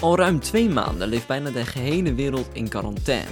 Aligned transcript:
Al 0.00 0.16
ruim 0.16 0.40
twee 0.40 0.68
maanden 0.68 1.08
leeft 1.08 1.26
bijna 1.26 1.50
de 1.50 1.66
gehele 1.66 2.14
wereld 2.14 2.48
in 2.52 2.68
quarantaine. 2.68 3.30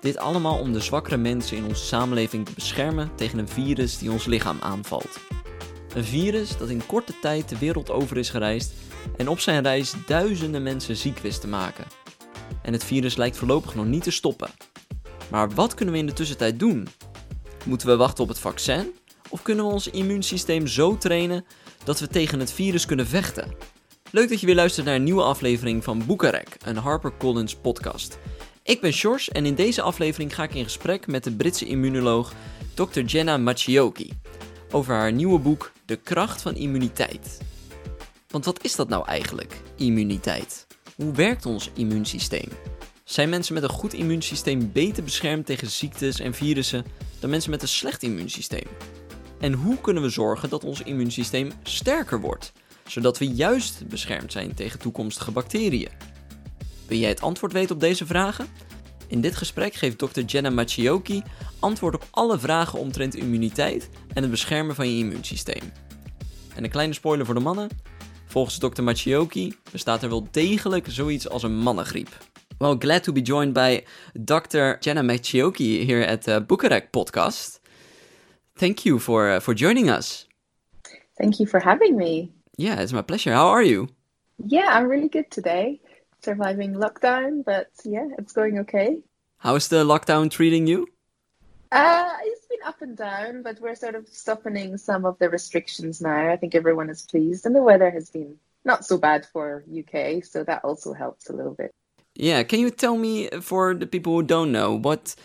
Dit 0.00 0.16
allemaal 0.16 0.58
om 0.58 0.72
de 0.72 0.80
zwakkere 0.80 1.16
mensen 1.16 1.56
in 1.56 1.64
onze 1.64 1.84
samenleving 1.84 2.46
te 2.46 2.52
beschermen 2.54 3.10
tegen 3.14 3.38
een 3.38 3.48
virus 3.48 3.98
die 3.98 4.10
ons 4.10 4.24
lichaam 4.24 4.56
aanvalt. 4.60 5.18
Een 5.94 6.04
virus 6.04 6.56
dat 6.56 6.68
in 6.68 6.86
korte 6.86 7.12
tijd 7.20 7.48
de 7.48 7.58
wereld 7.58 7.90
over 7.90 8.16
is 8.16 8.30
gereisd 8.30 8.72
en 9.16 9.28
op 9.28 9.40
zijn 9.40 9.62
reis 9.62 9.94
duizenden 10.06 10.62
mensen 10.62 10.96
ziek 10.96 11.18
wist 11.18 11.40
te 11.40 11.48
maken. 11.48 11.84
En 12.62 12.72
het 12.72 12.84
virus 12.84 13.16
lijkt 13.16 13.36
voorlopig 13.36 13.74
nog 13.74 13.86
niet 13.86 14.02
te 14.02 14.10
stoppen. 14.10 14.50
Maar 15.30 15.50
wat 15.50 15.74
kunnen 15.74 15.94
we 15.94 16.00
in 16.00 16.06
de 16.06 16.12
tussentijd 16.12 16.58
doen? 16.58 16.88
Moeten 17.64 17.88
we 17.88 17.96
wachten 17.96 18.22
op 18.22 18.28
het 18.28 18.38
vaccin? 18.38 18.92
Of 19.28 19.42
kunnen 19.42 19.66
we 19.66 19.72
ons 19.72 19.90
immuunsysteem 19.90 20.66
zo 20.66 20.98
trainen 20.98 21.44
dat 21.84 22.00
we 22.00 22.08
tegen 22.08 22.40
het 22.40 22.52
virus 22.52 22.86
kunnen 22.86 23.06
vechten? 23.06 23.73
Leuk 24.14 24.28
dat 24.28 24.40
je 24.40 24.46
weer 24.46 24.54
luistert 24.54 24.86
naar 24.86 24.94
een 24.94 25.02
nieuwe 25.02 25.22
aflevering 25.22 25.84
van 25.84 26.06
Boekarek, 26.06 26.56
een 26.64 26.76
HarperCollins 26.76 27.54
podcast. 27.54 28.18
Ik 28.62 28.80
ben 28.80 28.92
Sjors 28.92 29.28
en 29.28 29.46
in 29.46 29.54
deze 29.54 29.82
aflevering 29.82 30.34
ga 30.34 30.42
ik 30.42 30.54
in 30.54 30.64
gesprek 30.64 31.06
met 31.06 31.24
de 31.24 31.32
Britse 31.32 31.66
immunoloog 31.66 32.32
Dr. 32.74 33.00
Jenna 33.00 33.36
Machioki 33.36 34.12
over 34.70 34.94
haar 34.94 35.12
nieuwe 35.12 35.38
boek 35.38 35.72
De 35.84 35.96
kracht 35.96 36.42
van 36.42 36.54
immuniteit. 36.54 37.40
Want 38.28 38.44
wat 38.44 38.64
is 38.64 38.74
dat 38.74 38.88
nou 38.88 39.06
eigenlijk, 39.06 39.60
immuniteit? 39.76 40.66
Hoe 40.96 41.12
werkt 41.12 41.46
ons 41.46 41.70
immuunsysteem? 41.74 42.48
Zijn 43.04 43.28
mensen 43.28 43.54
met 43.54 43.62
een 43.62 43.68
goed 43.68 43.92
immuunsysteem 43.92 44.72
beter 44.72 45.02
beschermd 45.02 45.46
tegen 45.46 45.70
ziektes 45.70 46.20
en 46.20 46.34
virussen 46.34 46.84
dan 47.20 47.30
mensen 47.30 47.50
met 47.50 47.62
een 47.62 47.68
slecht 47.68 48.02
immuunsysteem? 48.02 48.66
En 49.40 49.52
hoe 49.52 49.80
kunnen 49.80 50.02
we 50.02 50.08
zorgen 50.08 50.48
dat 50.48 50.64
ons 50.64 50.82
immuunsysteem 50.82 51.52
sterker 51.62 52.20
wordt, 52.20 52.52
zodat 52.86 53.18
we 53.18 53.28
juist 53.28 53.88
beschermd 53.88 54.32
zijn 54.32 54.54
tegen 54.54 54.78
toekomstige 54.78 55.30
bacteriën? 55.30 55.90
Wil 56.86 56.98
jij 56.98 57.08
het 57.08 57.20
antwoord 57.20 57.52
weten 57.52 57.74
op 57.74 57.80
deze 57.80 58.06
vragen? 58.06 58.46
In 59.06 59.20
dit 59.20 59.36
gesprek 59.36 59.74
geeft 59.74 59.98
Dr. 59.98 60.20
Jenna 60.20 60.50
Machioki 60.50 61.22
antwoord 61.60 61.94
op 61.94 62.06
alle 62.10 62.38
vragen 62.38 62.78
omtrent 62.78 63.14
immuniteit 63.14 63.88
en 64.14 64.22
het 64.22 64.30
beschermen 64.30 64.74
van 64.74 64.90
je 64.90 64.98
immuunsysteem. 64.98 65.72
En 66.54 66.64
een 66.64 66.70
kleine 66.70 66.92
spoiler 66.92 67.26
voor 67.26 67.34
de 67.34 67.40
mannen. 67.40 67.68
Volgens 68.26 68.58
Dr. 68.58 68.82
Machioki 68.82 69.56
bestaat 69.72 70.02
er 70.02 70.08
wel 70.08 70.28
degelijk 70.30 70.86
zoiets 70.88 71.28
als 71.28 71.42
een 71.42 71.56
mannengriep. 71.56 72.18
Well, 72.58 72.76
glad 72.78 73.02
to 73.02 73.12
be 73.12 73.20
joined 73.20 73.52
by 73.52 73.84
Dr. 74.12 74.76
Jenna 74.80 75.02
Machioki 75.02 75.86
here 75.86 76.06
at 76.06 76.22
the 76.22 76.44
Bukarek 76.46 76.90
podcast. 76.90 77.60
Thank 78.54 78.78
you 78.78 79.00
for 79.00 79.40
for 79.40 79.54
joining 79.54 79.90
us. 79.90 80.26
Thank 81.14 81.34
you 81.34 81.48
for 81.48 81.60
having 81.60 81.96
me. 81.96 82.43
Yeah, 82.56 82.80
it's 82.80 82.92
my 82.92 83.02
pleasure. 83.02 83.32
How 83.32 83.48
are 83.48 83.62
you? 83.62 83.88
Yeah, 84.44 84.68
I'm 84.70 84.88
really 84.88 85.08
good 85.08 85.30
today. 85.30 85.80
Surviving 86.22 86.74
lockdown, 86.74 87.44
but 87.44 87.68
yeah, 87.84 88.08
it's 88.18 88.32
going 88.32 88.58
okay. 88.60 88.98
How 89.38 89.56
is 89.56 89.68
the 89.68 89.84
lockdown 89.84 90.30
treating 90.30 90.66
you? 90.66 90.86
Uh, 91.70 92.08
it's 92.22 92.46
been 92.46 92.62
up 92.64 92.80
and 92.82 92.96
down, 92.96 93.42
but 93.42 93.60
we're 93.60 93.74
sort 93.74 93.94
of 93.94 94.08
softening 94.08 94.76
some 94.78 95.04
of 95.04 95.18
the 95.18 95.28
restrictions 95.28 96.00
now. 96.00 96.30
I 96.30 96.36
think 96.36 96.54
everyone 96.54 96.88
is 96.88 97.02
pleased, 97.02 97.44
and 97.44 97.54
the 97.54 97.62
weather 97.62 97.90
has 97.90 98.10
been 98.10 98.36
not 98.64 98.84
so 98.84 98.96
bad 98.96 99.26
for 99.26 99.64
UK, 99.68 100.24
so 100.24 100.44
that 100.44 100.64
also 100.64 100.92
helps 100.92 101.28
a 101.28 101.32
little 101.32 101.54
bit. 101.54 101.72
Yeah, 102.14 102.44
can 102.44 102.60
you 102.60 102.70
tell 102.70 102.96
me, 102.96 103.28
for 103.40 103.74
the 103.74 103.86
people 103.86 104.14
who 104.14 104.22
don't 104.22 104.52
know, 104.52 104.78
what 104.78 105.16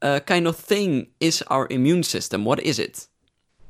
uh, 0.00 0.20
kind 0.20 0.46
of 0.46 0.56
thing 0.56 1.08
is 1.20 1.42
our 1.48 1.66
immune 1.70 2.02
system? 2.02 2.44
What 2.44 2.60
is 2.60 2.78
it? 2.78 3.06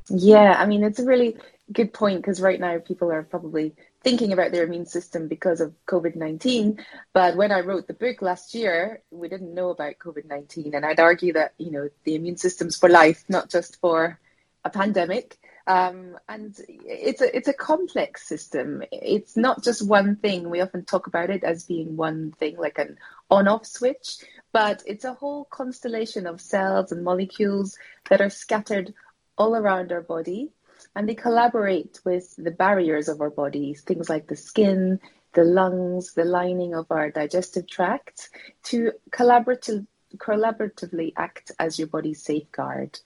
Yeah, 0.09 0.57
I 0.59 0.65
mean, 0.65 0.85
it's 0.85 1.01
a 1.01 1.05
really 1.05 1.37
good 1.73 1.93
point 1.93 2.23
because 2.23 2.41
right 2.41 2.61
now 2.61 2.79
people 2.79 3.13
are 3.13 3.23
probably 3.23 3.75
thinking 4.03 4.33
about 4.33 4.53
their 4.53 4.65
immune 4.65 4.87
system 4.87 5.29
because 5.29 5.61
of 5.61 5.75
COVID 5.87 6.17
19. 6.17 6.85
But 7.13 7.37
when 7.37 7.53
I 7.53 7.61
wrote 7.61 7.87
the 7.87 7.95
book 7.95 8.23
last 8.23 8.55
year, 8.55 9.03
we 9.11 9.29
didn't 9.29 9.55
know 9.55 9.71
about 9.71 9.99
COVID 9.99 10.27
19. 10.27 10.75
And 10.75 10.85
I'd 10.85 11.01
argue 11.01 11.33
that, 11.35 11.55
you 11.59 11.71
know, 11.71 11.89
the 12.05 12.15
immune 12.15 12.37
system's 12.37 12.77
for 12.77 12.89
life, 12.89 13.25
not 13.29 13.51
just 13.51 13.81
for 13.81 14.19
a 14.65 14.71
pandemic. 14.71 15.39
Um, 15.67 16.19
and 16.31 16.59
it's 16.67 17.21
a 17.21 17.37
it's 17.37 17.49
a 17.49 17.53
complex 17.53 18.27
system. 18.27 18.83
It's 18.91 19.37
not 19.37 19.63
just 19.63 19.87
one 19.87 20.17
thing. 20.17 20.49
We 20.49 20.63
often 20.63 20.87
talk 20.87 21.07
about 21.07 21.29
it 21.29 21.45
as 21.45 21.67
being 21.67 21.95
one 21.97 22.33
thing, 22.33 22.57
like 22.57 22.79
an 22.79 22.97
on-off 23.31 23.67
switch, 23.67 24.17
but 24.53 24.83
it's 24.87 25.05
a 25.05 25.13
whole 25.13 25.45
constellation 25.45 26.27
of 26.27 26.41
cells 26.41 26.91
and 26.91 27.05
molecules 27.05 27.77
that 28.09 28.23
are 28.23 28.31
scattered 28.31 28.95
all 29.37 29.55
around 29.55 29.93
our 29.93 30.01
body, 30.01 30.51
and 30.95 31.09
they 31.09 31.15
collaborate 31.15 32.01
with 32.05 32.35
the 32.37 32.51
barriers 32.51 33.09
of 33.09 33.21
our 33.21 33.31
bodies, 33.31 33.83
things 33.83 34.09
like 34.09 34.27
the 34.27 34.37
skin, 34.37 35.01
the 35.35 35.45
lungs, 35.45 36.15
the 36.15 36.25
lining 36.25 36.75
of 36.75 36.87
our 36.91 37.11
digestive 37.11 37.69
tract, 37.69 38.31
to 38.65 38.93
collaborative, 39.11 39.87
collaboratively 40.17 41.13
act 41.17 41.53
as 41.59 41.79
your 41.79 41.89
body's 41.89 42.23
safeguard. 42.23 42.99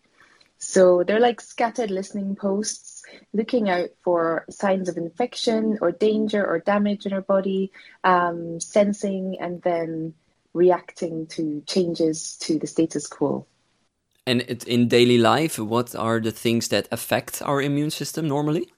So 0.59 1.03
they're 1.03 1.19
like 1.19 1.41
scattered 1.41 1.91
listening 1.91 2.37
posts, 2.37 3.03
looking 3.33 3.69
out 3.69 3.91
for 4.05 4.45
signs 4.49 4.89
of 4.89 4.97
infection 4.97 5.79
or 5.83 5.91
danger 5.91 6.47
or 6.47 6.61
damage 6.61 7.05
in 7.05 7.13
our 7.13 7.21
body, 7.21 7.73
um, 8.05 8.61
sensing 8.61 9.39
and 9.41 9.61
then 9.63 10.15
reacting 10.55 11.27
to 11.27 11.63
changes 11.67 12.37
to 12.43 12.61
the 12.61 12.69
status 12.69 13.09
quo. 13.09 13.45
And 14.27 14.43
it, 14.43 14.65
in 14.65 14.89
daily 14.89 15.19
life, 15.19 15.59
what 15.59 15.97
are 15.97 16.21
the 16.21 16.31
things 16.31 16.69
that 16.69 16.87
affect 16.93 17.43
our 17.43 17.61
immune 17.61 17.91
system 17.91 18.29
normally? 18.29 18.73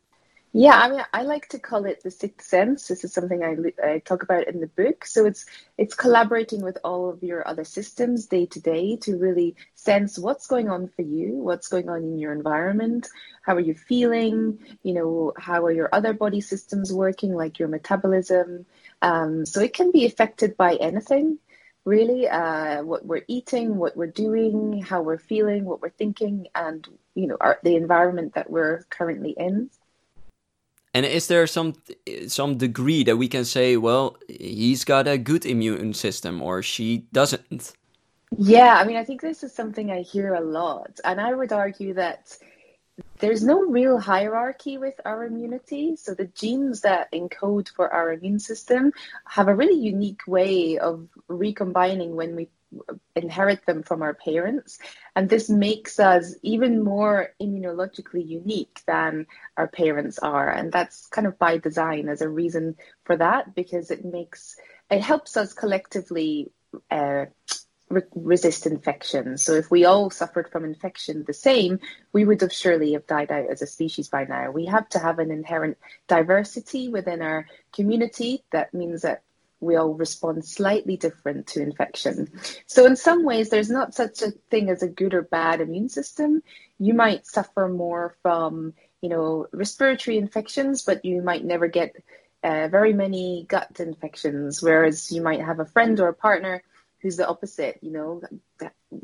Yeah, 0.56 0.78
I 0.78 0.88
mean, 0.88 1.05
I 1.12 1.22
like 1.22 1.49
to 1.49 1.59
call 1.59 1.84
it 1.84 2.05
the 2.05 2.12
sixth 2.12 2.47
sense. 2.47 2.87
This 2.87 3.03
is 3.03 3.12
something 3.12 3.43
I, 3.43 3.56
I 3.84 3.99
talk 3.99 4.22
about 4.22 4.47
in 4.47 4.60
the 4.60 4.69
book. 4.69 5.05
So 5.05 5.27
it's 5.27 5.47
it's 5.78 5.97
collaborating 5.97 6.62
with 6.62 6.78
all 6.84 7.10
of 7.10 7.25
your 7.25 7.47
other 7.47 7.65
systems 7.65 8.27
day 8.27 8.47
to 8.47 8.60
day 8.60 8.97
to 8.99 9.16
really 9.16 9.56
sense 9.75 10.16
what's 10.16 10.47
going 10.47 10.71
on 10.71 10.87
for 10.94 11.03
you, 11.03 11.34
what's 11.34 11.66
going 11.66 11.88
on 11.88 12.05
in 12.05 12.21
your 12.21 12.32
environment, 12.32 13.09
how 13.43 13.56
are 13.56 13.61
you 13.61 13.75
feeling, 13.75 14.61
you 14.84 14.94
know, 14.94 15.32
how 15.37 15.65
are 15.65 15.72
your 15.72 15.88
other 15.93 16.12
body 16.12 16.41
systems 16.41 16.93
working, 16.93 17.34
like 17.34 17.59
your 17.59 17.66
metabolism. 17.66 18.65
Um, 19.03 19.44
so 19.44 19.61
it 19.61 19.75
can 19.75 19.91
be 19.91 20.06
affected 20.06 20.56
by 20.56 20.76
anything, 20.76 21.41
really, 21.84 22.28
uh, 22.28 22.82
what 22.82 23.04
we're 23.04 23.24
eating, 23.28 23.76
what 23.76 23.96
we're 23.96 24.06
doing, 24.06 24.82
how 24.82 25.02
we're 25.02 25.18
feeling, 25.18 25.64
what 25.64 25.82
we're 25.82 25.90
thinking, 25.90 26.48
and 26.54 26.86
you 27.14 27.26
know, 27.26 27.36
our, 27.40 27.58
the 27.62 27.76
environment 27.76 28.34
that 28.34 28.50
we're 28.50 28.84
currently 28.90 29.34
in. 29.36 29.70
And 30.94 31.04
is 31.04 31.26
there 31.26 31.46
some 31.46 31.74
some 32.28 32.56
degree 32.56 33.02
that 33.04 33.16
we 33.16 33.28
can 33.28 33.44
say, 33.44 33.76
well, 33.76 34.16
he's 34.28 34.84
got 34.84 35.08
a 35.08 35.18
good 35.18 35.44
immune 35.44 35.92
system 35.92 36.40
or 36.40 36.62
she 36.62 37.06
doesn't? 37.12 37.72
Yeah, 38.36 38.76
I 38.76 38.84
mean, 38.84 38.96
I 38.96 39.04
think 39.04 39.20
this 39.20 39.42
is 39.42 39.52
something 39.52 39.90
I 39.90 40.02
hear 40.02 40.34
a 40.34 40.40
lot, 40.40 41.00
and 41.04 41.20
I 41.20 41.34
would 41.34 41.52
argue 41.52 41.94
that 41.94 42.36
there's 43.19 43.43
no 43.43 43.62
real 43.62 43.99
hierarchy 43.99 44.78
with 44.78 45.00
our 45.05 45.25
immunity. 45.25 45.97
So 45.97 46.15
the 46.15 46.27
genes 46.27 46.82
that 46.82 47.10
encode 47.12 47.69
for 47.69 47.93
our 47.93 48.12
immune 48.12 48.38
system 48.38 48.93
have 49.27 49.49
a 49.49 49.55
really 49.55 49.81
unique 49.81 50.22
way 50.27 50.78
of 50.78 51.09
recombining 51.28 52.15
when 52.16 52.37
we 52.37 52.49
inherit 53.15 53.65
them 53.66 53.82
from 53.82 54.03
our 54.03 54.15
parents. 54.15 54.78
And 55.15 55.28
this 55.28 55.49
makes 55.49 56.00
us 56.00 56.34
even 56.43 56.82
more 56.82 57.31
immunologically 57.41 58.27
unique 58.27 58.81
than 58.87 59.26
our 59.56 59.69
parents 59.69 60.19
are. 60.19 60.50
And 60.50 60.72
that's 60.72 61.06
kind 61.06 61.26
of 61.26 61.38
by 61.38 61.59
design 61.59 62.09
as 62.09 62.21
a 62.21 62.28
reason 62.28 62.76
for 63.05 63.16
that, 63.16 63.55
because 63.55 63.91
it 63.91 64.05
makes, 64.05 64.56
it 64.91 65.00
helps 65.00 65.37
us 65.37 65.53
collectively 65.53 66.50
uh, 66.91 67.26
re- 67.94 68.03
resist 68.15 68.67
infection. 68.67 69.38
So 69.38 69.52
if 69.55 69.70
we 69.70 69.85
all 69.85 70.11
suffered 70.11 70.50
from 70.50 70.64
infection 70.64 71.25
the 71.26 71.32
same, 71.32 71.81
we 72.12 72.25
would 72.25 72.41
have 72.41 72.52
surely 72.52 72.93
have 72.93 73.06
died 73.06 73.32
out 73.32 73.50
as 73.50 73.62
a 73.62 73.67
species 73.67 74.08
by 74.08 74.25
now. 74.25 74.50
We 74.50 74.67
have 74.67 74.88
to 74.91 74.99
have 74.99 75.19
an 75.19 75.31
inherent 75.31 75.79
diversity 76.08 76.88
within 76.88 77.23
our 77.23 77.46
community. 77.73 78.44
That 78.52 78.75
means 78.75 79.02
that 79.02 79.23
we 79.61 79.76
all 79.76 79.94
respond 79.94 80.44
slightly 80.44 80.96
different 80.96 81.46
to 81.49 81.62
infection. 81.62 82.31
So, 82.67 82.85
in 82.85 82.96
some 82.96 83.25
ways, 83.25 83.49
there's 83.49 83.70
not 83.70 83.94
such 83.94 84.20
a 84.23 84.32
thing 84.50 84.69
as 84.69 84.82
a 84.82 84.88
good 84.88 85.14
or 85.14 85.23
bad 85.23 85.61
immune 85.61 85.88
system. 85.88 86.43
You 86.79 86.93
might 86.93 87.26
suffer 87.26 87.69
more 87.69 88.14
from, 88.23 88.75
you 89.00 89.08
know, 89.08 89.47
respiratory 89.52 90.19
infections, 90.19 90.82
but 90.82 91.05
you 91.05 91.23
might 91.23 91.44
never 91.44 91.67
get 91.67 91.97
uh, 92.43 92.69
very 92.69 92.93
many 92.93 93.47
gut 93.49 93.81
infections, 93.81 94.62
whereas 94.62 95.11
you 95.11 95.23
might 95.23 95.40
have 95.40 95.61
a 95.61 95.67
friend 95.67 95.99
or 95.99 96.08
a 96.08 96.14
partner 96.14 96.62
who's 97.04 97.16
the 97.18 97.28
opposite. 97.28 97.78
You 97.82 97.92
know, 97.92 98.22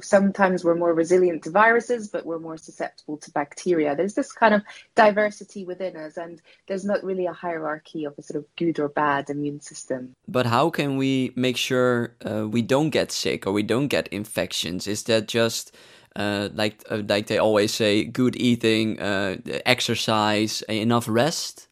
sometimes 0.00 0.64
we're 0.64 0.74
more 0.74 0.94
resilient 0.94 1.44
to 1.44 1.50
viruses, 1.50 2.08
but 2.08 2.24
we're 2.24 2.38
more 2.38 2.56
susceptible 2.56 3.18
to 3.18 3.30
bacteria. 3.32 3.94
There's 3.94 4.14
this 4.14 4.32
kind 4.32 4.54
of 4.54 4.62
diversity 4.96 5.66
within 5.66 5.98
us, 5.98 6.16
and 6.16 6.40
there's 6.66 6.86
not 6.86 7.04
really 7.04 7.26
a 7.26 7.32
hierarchy 7.34 8.06
of 8.06 8.14
a 8.16 8.22
sort 8.22 8.38
of 8.38 8.46
good 8.56 8.80
or 8.80 8.88
bad 8.88 9.28
immune 9.28 9.60
system. 9.60 10.14
But 10.26 10.46
how 10.46 10.70
can 10.70 10.96
we 10.96 11.32
make 11.36 11.58
sure 11.58 12.16
uh, 12.24 12.48
we 12.48 12.62
don't 12.62 12.88
get 12.88 13.12
sick 13.12 13.46
or 13.46 13.52
we 13.52 13.62
don't 13.62 13.88
get 13.88 14.08
infections? 14.08 14.86
Is 14.86 15.02
that 15.02 15.28
just 15.28 15.76
uh, 16.16 16.48
like 16.54 16.82
uh, 16.90 17.02
like 17.06 17.26
they 17.26 17.36
always 17.36 17.74
say, 17.74 18.04
good 18.04 18.34
eating, 18.36 18.98
uh, 18.98 19.36
exercise, 19.66 20.62
enough 20.70 21.06
rest? 21.06 21.68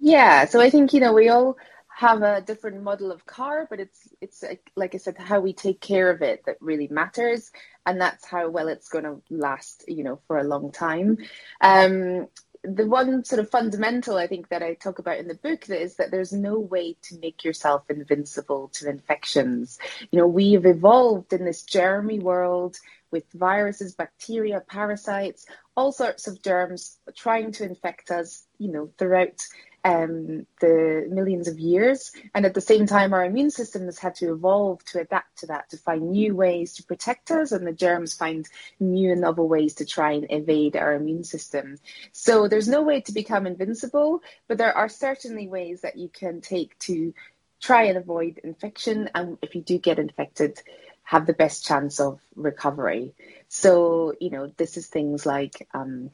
Yeah, 0.00 0.46
so 0.46 0.62
I 0.62 0.70
think 0.70 0.94
you 0.94 1.00
know 1.00 1.12
we 1.12 1.28
all 1.28 1.58
have 2.02 2.22
a 2.22 2.40
different 2.40 2.82
model 2.82 3.12
of 3.12 3.24
car, 3.26 3.66
but 3.70 3.78
it's 3.78 4.08
it's 4.20 4.44
like 4.74 4.94
I 4.94 4.98
said, 4.98 5.16
how 5.18 5.38
we 5.38 5.52
take 5.52 5.80
care 5.80 6.10
of 6.10 6.20
it 6.20 6.44
that 6.46 6.56
really 6.60 6.88
matters, 6.88 7.52
and 7.86 8.00
that's 8.00 8.24
how 8.26 8.50
well 8.50 8.66
it's 8.66 8.88
going 8.88 9.04
to 9.04 9.22
last, 9.30 9.84
you 9.86 10.02
know, 10.02 10.18
for 10.26 10.38
a 10.38 10.44
long 10.44 10.72
time. 10.72 11.18
Um, 11.60 12.26
the 12.64 12.86
one 12.86 13.24
sort 13.24 13.40
of 13.40 13.50
fundamental 13.50 14.16
I 14.16 14.26
think 14.26 14.48
that 14.48 14.62
I 14.62 14.74
talk 14.74 14.98
about 14.98 15.18
in 15.18 15.28
the 15.28 15.34
book 15.34 15.70
is 15.70 15.96
that 15.96 16.10
there's 16.10 16.32
no 16.32 16.58
way 16.58 16.96
to 17.02 17.18
make 17.20 17.44
yourself 17.44 17.82
invincible 17.88 18.68
to 18.74 18.90
infections. 18.90 19.78
You 20.10 20.18
know, 20.18 20.26
we 20.26 20.52
have 20.52 20.66
evolved 20.66 21.32
in 21.32 21.44
this 21.44 21.62
germy 21.64 22.20
world 22.20 22.78
with 23.12 23.24
viruses, 23.32 23.94
bacteria, 23.94 24.60
parasites, 24.60 25.46
all 25.76 25.92
sorts 25.92 26.26
of 26.26 26.42
germs 26.42 26.98
trying 27.14 27.52
to 27.52 27.64
infect 27.64 28.10
us, 28.10 28.44
you 28.58 28.72
know, 28.72 28.90
throughout 28.98 29.40
um, 29.84 30.46
the 30.60 31.06
millions 31.10 31.48
of 31.48 31.58
years. 31.58 32.12
And 32.34 32.46
at 32.46 32.54
the 32.54 32.60
same 32.60 32.86
time, 32.86 33.12
our 33.12 33.24
immune 33.24 33.50
system 33.50 33.86
has 33.86 33.98
had 33.98 34.14
to 34.16 34.32
evolve 34.32 34.84
to 34.86 35.00
adapt 35.00 35.38
to 35.38 35.46
that, 35.46 35.70
to 35.70 35.76
find 35.76 36.10
new 36.10 36.34
ways 36.36 36.74
to 36.74 36.84
protect 36.84 37.30
us, 37.30 37.52
and 37.52 37.66
the 37.66 37.72
germs 37.72 38.14
find 38.14 38.48
new 38.78 39.12
and 39.12 39.20
novel 39.20 39.48
ways 39.48 39.74
to 39.76 39.84
try 39.84 40.12
and 40.12 40.26
evade 40.30 40.76
our 40.76 40.94
immune 40.94 41.24
system. 41.24 41.78
So 42.12 42.48
there's 42.48 42.68
no 42.68 42.82
way 42.82 43.00
to 43.02 43.12
become 43.12 43.46
invincible, 43.46 44.22
but 44.48 44.58
there 44.58 44.76
are 44.76 44.88
certainly 44.88 45.48
ways 45.48 45.80
that 45.80 45.96
you 45.96 46.08
can 46.08 46.40
take 46.40 46.78
to 46.80 47.14
try 47.60 47.84
and 47.84 47.98
avoid 47.98 48.40
infection. 48.42 49.10
And 49.14 49.38
if 49.42 49.54
you 49.54 49.62
do 49.62 49.78
get 49.78 49.98
infected, 49.98 50.60
have 51.04 51.26
the 51.26 51.32
best 51.32 51.64
chance 51.64 52.00
of 52.00 52.20
recovery. 52.36 53.14
So, 53.48 54.14
you 54.20 54.30
know, 54.30 54.52
this 54.56 54.76
is 54.76 54.86
things 54.86 55.26
like 55.26 55.68
um, 55.74 56.10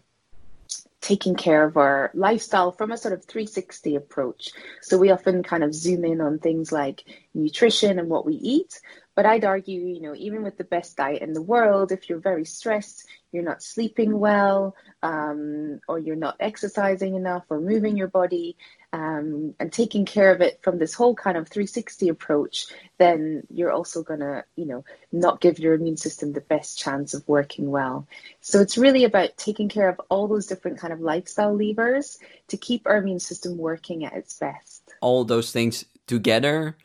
taking 1.08 1.34
care 1.34 1.64
of 1.64 1.78
our 1.78 2.10
lifestyle 2.12 2.70
from 2.70 2.92
a 2.92 2.98
sort 2.98 3.14
of 3.14 3.24
360 3.24 3.96
approach. 3.96 4.50
So 4.82 4.98
we 4.98 5.10
often 5.10 5.42
kind 5.42 5.64
of 5.64 5.74
zoom 5.74 6.04
in 6.04 6.20
on 6.20 6.38
things 6.38 6.70
like 6.70 7.02
nutrition 7.32 7.98
and 7.98 8.10
what 8.10 8.26
we 8.26 8.34
eat. 8.34 8.78
But 9.16 9.24
I'd 9.24 9.46
argue, 9.46 9.80
you 9.80 10.02
know, 10.02 10.14
even 10.14 10.42
with 10.42 10.58
the 10.58 10.64
best 10.64 10.98
diet 10.98 11.22
in 11.22 11.32
the 11.32 11.40
world, 11.40 11.92
if 11.92 12.10
you're 12.10 12.20
very 12.20 12.44
stressed, 12.44 13.06
you're 13.32 13.42
not 13.42 13.62
sleeping 13.62 14.18
well, 14.18 14.76
um, 15.02 15.80
or 15.88 15.98
you're 15.98 16.14
not 16.14 16.36
exercising 16.40 17.14
enough 17.14 17.44
or 17.48 17.58
moving 17.58 17.96
your 17.96 18.08
body, 18.08 18.58
um, 18.92 19.54
and 19.60 19.72
taking 19.72 20.06
care 20.06 20.32
of 20.32 20.40
it 20.40 20.60
from 20.62 20.78
this 20.78 20.94
whole 20.94 21.14
kind 21.14 21.36
of 21.36 21.48
360 21.48 22.08
approach, 22.08 22.66
then 22.96 23.42
you're 23.50 23.70
also 23.70 24.02
going 24.02 24.20
to, 24.20 24.44
you 24.56 24.64
know, 24.64 24.84
not 25.12 25.40
give 25.40 25.58
your 25.58 25.74
immune 25.74 25.98
system 25.98 26.32
the 26.32 26.40
best 26.40 26.78
chance 26.78 27.12
of 27.12 27.26
working 27.28 27.70
well. 27.70 28.06
So 28.40 28.60
it's 28.60 28.78
really 28.78 29.04
about 29.04 29.36
taking 29.36 29.68
care 29.68 29.88
of 29.88 30.00
all 30.08 30.26
those 30.26 30.46
different 30.46 30.78
kind 30.78 30.92
of 30.92 31.00
lifestyle 31.00 31.54
levers 31.54 32.18
to 32.48 32.56
keep 32.56 32.86
our 32.86 32.96
immune 32.96 33.20
system 33.20 33.58
working 33.58 34.04
at 34.06 34.14
its 34.14 34.38
best. 34.38 34.82
All 35.00 35.24
those 35.24 35.52
things 35.52 35.84
together 36.06 36.76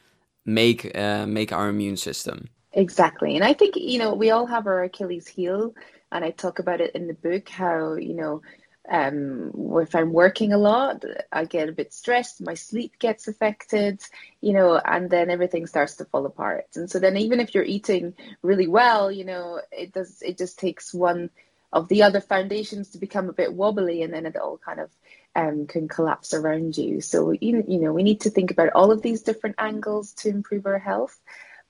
make 0.46 0.96
uh, 0.98 1.26
make 1.26 1.54
our 1.54 1.70
immune 1.70 1.96
system. 1.96 2.50
Exactly. 2.74 3.36
And 3.36 3.46
I 3.46 3.54
think, 3.54 3.76
you 3.78 4.00
know, 4.00 4.14
we 4.14 4.32
all 4.32 4.48
have 4.48 4.68
our 4.68 4.84
Achilles 4.84 5.28
heel 5.28 5.74
and 6.12 6.24
I 6.24 6.32
talk 6.32 6.60
about 6.60 6.82
it 6.82 6.96
in 6.96 7.08
the 7.08 7.14
book 7.14 7.50
how, 7.50 7.94
you 7.94 8.14
know, 8.14 8.42
um, 8.90 9.52
if 9.82 9.96
I'm 9.96 10.12
working 10.12 10.52
a 10.52 10.58
lot, 10.58 11.04
I 11.32 11.46
get 11.46 11.70
a 11.70 11.74
bit 11.74 11.94
stressed, 11.94 12.42
my 12.42 12.54
sleep 12.54 13.00
gets 13.00 13.28
affected, 13.28 14.02
you 14.42 14.54
know, 14.54 14.76
and 14.78 15.10
then 15.10 15.30
everything 15.30 15.68
starts 15.68 15.96
to 15.96 16.06
fall 16.06 16.26
apart. 16.26 16.68
And 16.76 16.90
so 16.92 17.00
then 17.00 17.16
even 17.18 17.40
if 17.40 17.56
you're 17.56 17.64
eating 17.64 18.14
really 18.42 18.68
well, 18.68 19.12
you 19.12 19.24
know, 19.24 19.62
it 19.72 19.94
does 19.94 20.22
it 20.22 20.38
just 20.38 20.60
takes 20.60 20.94
one 20.94 21.30
of 21.72 21.88
the 21.88 22.04
other 22.04 22.22
foundations 22.22 22.90
to 22.90 22.98
become 22.98 23.30
a 23.30 23.34
bit 23.34 23.54
wobbly 23.54 24.04
and 24.04 24.14
then 24.14 24.26
it 24.26 24.36
all 24.36 24.58
kind 24.58 24.80
of 24.80 24.92
um, 25.36 25.66
can 25.66 25.88
collapse 25.88 26.34
around 26.34 26.78
you. 26.78 27.00
So 27.00 27.32
you, 27.32 27.64
you 27.68 27.80
know, 27.80 27.94
we 27.94 28.04
need 28.04 28.22
to 28.22 28.30
think 28.30 28.52
about 28.52 28.74
all 28.76 28.92
of 28.92 29.02
these 29.02 29.24
different 29.24 29.56
angles 29.58 30.14
to 30.16 30.30
improve 30.30 30.66
our 30.66 30.80
health 30.80 31.18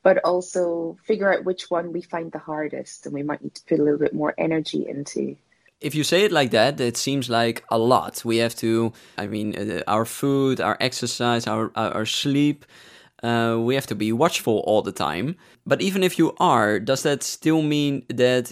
but 0.01 0.17
also 0.25 0.97
figure 1.05 1.33
out 1.33 1.45
which 1.45 1.71
one 1.71 1.93
we 1.93 2.01
find 2.01 2.31
the 2.31 2.37
hardest 2.37 3.05
and 3.05 3.15
we 3.15 3.23
might 3.23 3.41
need 3.41 3.55
to 3.55 3.63
put 3.63 3.79
a 3.79 3.83
little 3.83 3.97
bit 3.97 4.13
more 4.13 4.33
energy 4.37 4.85
into 4.85 5.37
if 5.83 5.93
you 5.93 6.03
say 6.03 6.23
it 6.23 6.31
like 6.31 6.51
that, 6.51 6.79
it 6.79 6.97
seems 6.97 7.29
like 7.29 7.63
a 7.69 7.77
lot. 7.77 8.23
We 8.25 8.37
have 8.37 8.55
to, 8.55 8.93
I 9.17 9.27
mean, 9.27 9.55
uh, 9.55 9.83
our 9.87 10.05
food, 10.05 10.61
our 10.61 10.77
exercise, 10.79 11.45
our 11.45 11.71
our, 11.75 12.05
sleep. 12.05 12.65
Uh, 13.21 13.57
we 13.59 13.75
have 13.75 13.87
to 13.87 13.95
be 13.95 14.11
watchful 14.11 14.63
all 14.65 14.81
the 14.81 14.91
time. 14.91 15.35
But 15.65 15.81
even 15.81 16.03
if 16.03 16.17
you 16.17 16.35
are, 16.39 16.79
does 16.79 17.03
that 17.03 17.23
still 17.23 17.61
mean 17.61 18.05
that 18.09 18.51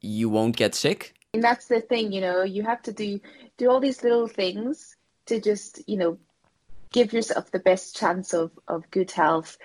you 0.00 0.28
won't 0.28 0.56
get 0.56 0.74
sick? 0.74 1.14
And 1.34 1.42
that's 1.42 1.66
the 1.66 1.80
thing, 1.80 2.12
you 2.12 2.20
know, 2.20 2.42
you 2.42 2.62
have 2.62 2.82
to 2.82 2.92
do 2.92 3.20
do 3.56 3.70
all 3.70 3.80
these 3.80 4.02
little 4.02 4.28
things 4.28 4.96
to 5.26 5.40
just, 5.40 5.80
you 5.88 5.96
know, 5.96 6.18
give 6.92 7.12
yourself 7.12 7.50
the 7.50 7.58
best 7.58 7.96
chance 7.96 8.34
of 8.34 8.50
of 8.68 8.90
good 8.90 9.10
health, 9.10 9.56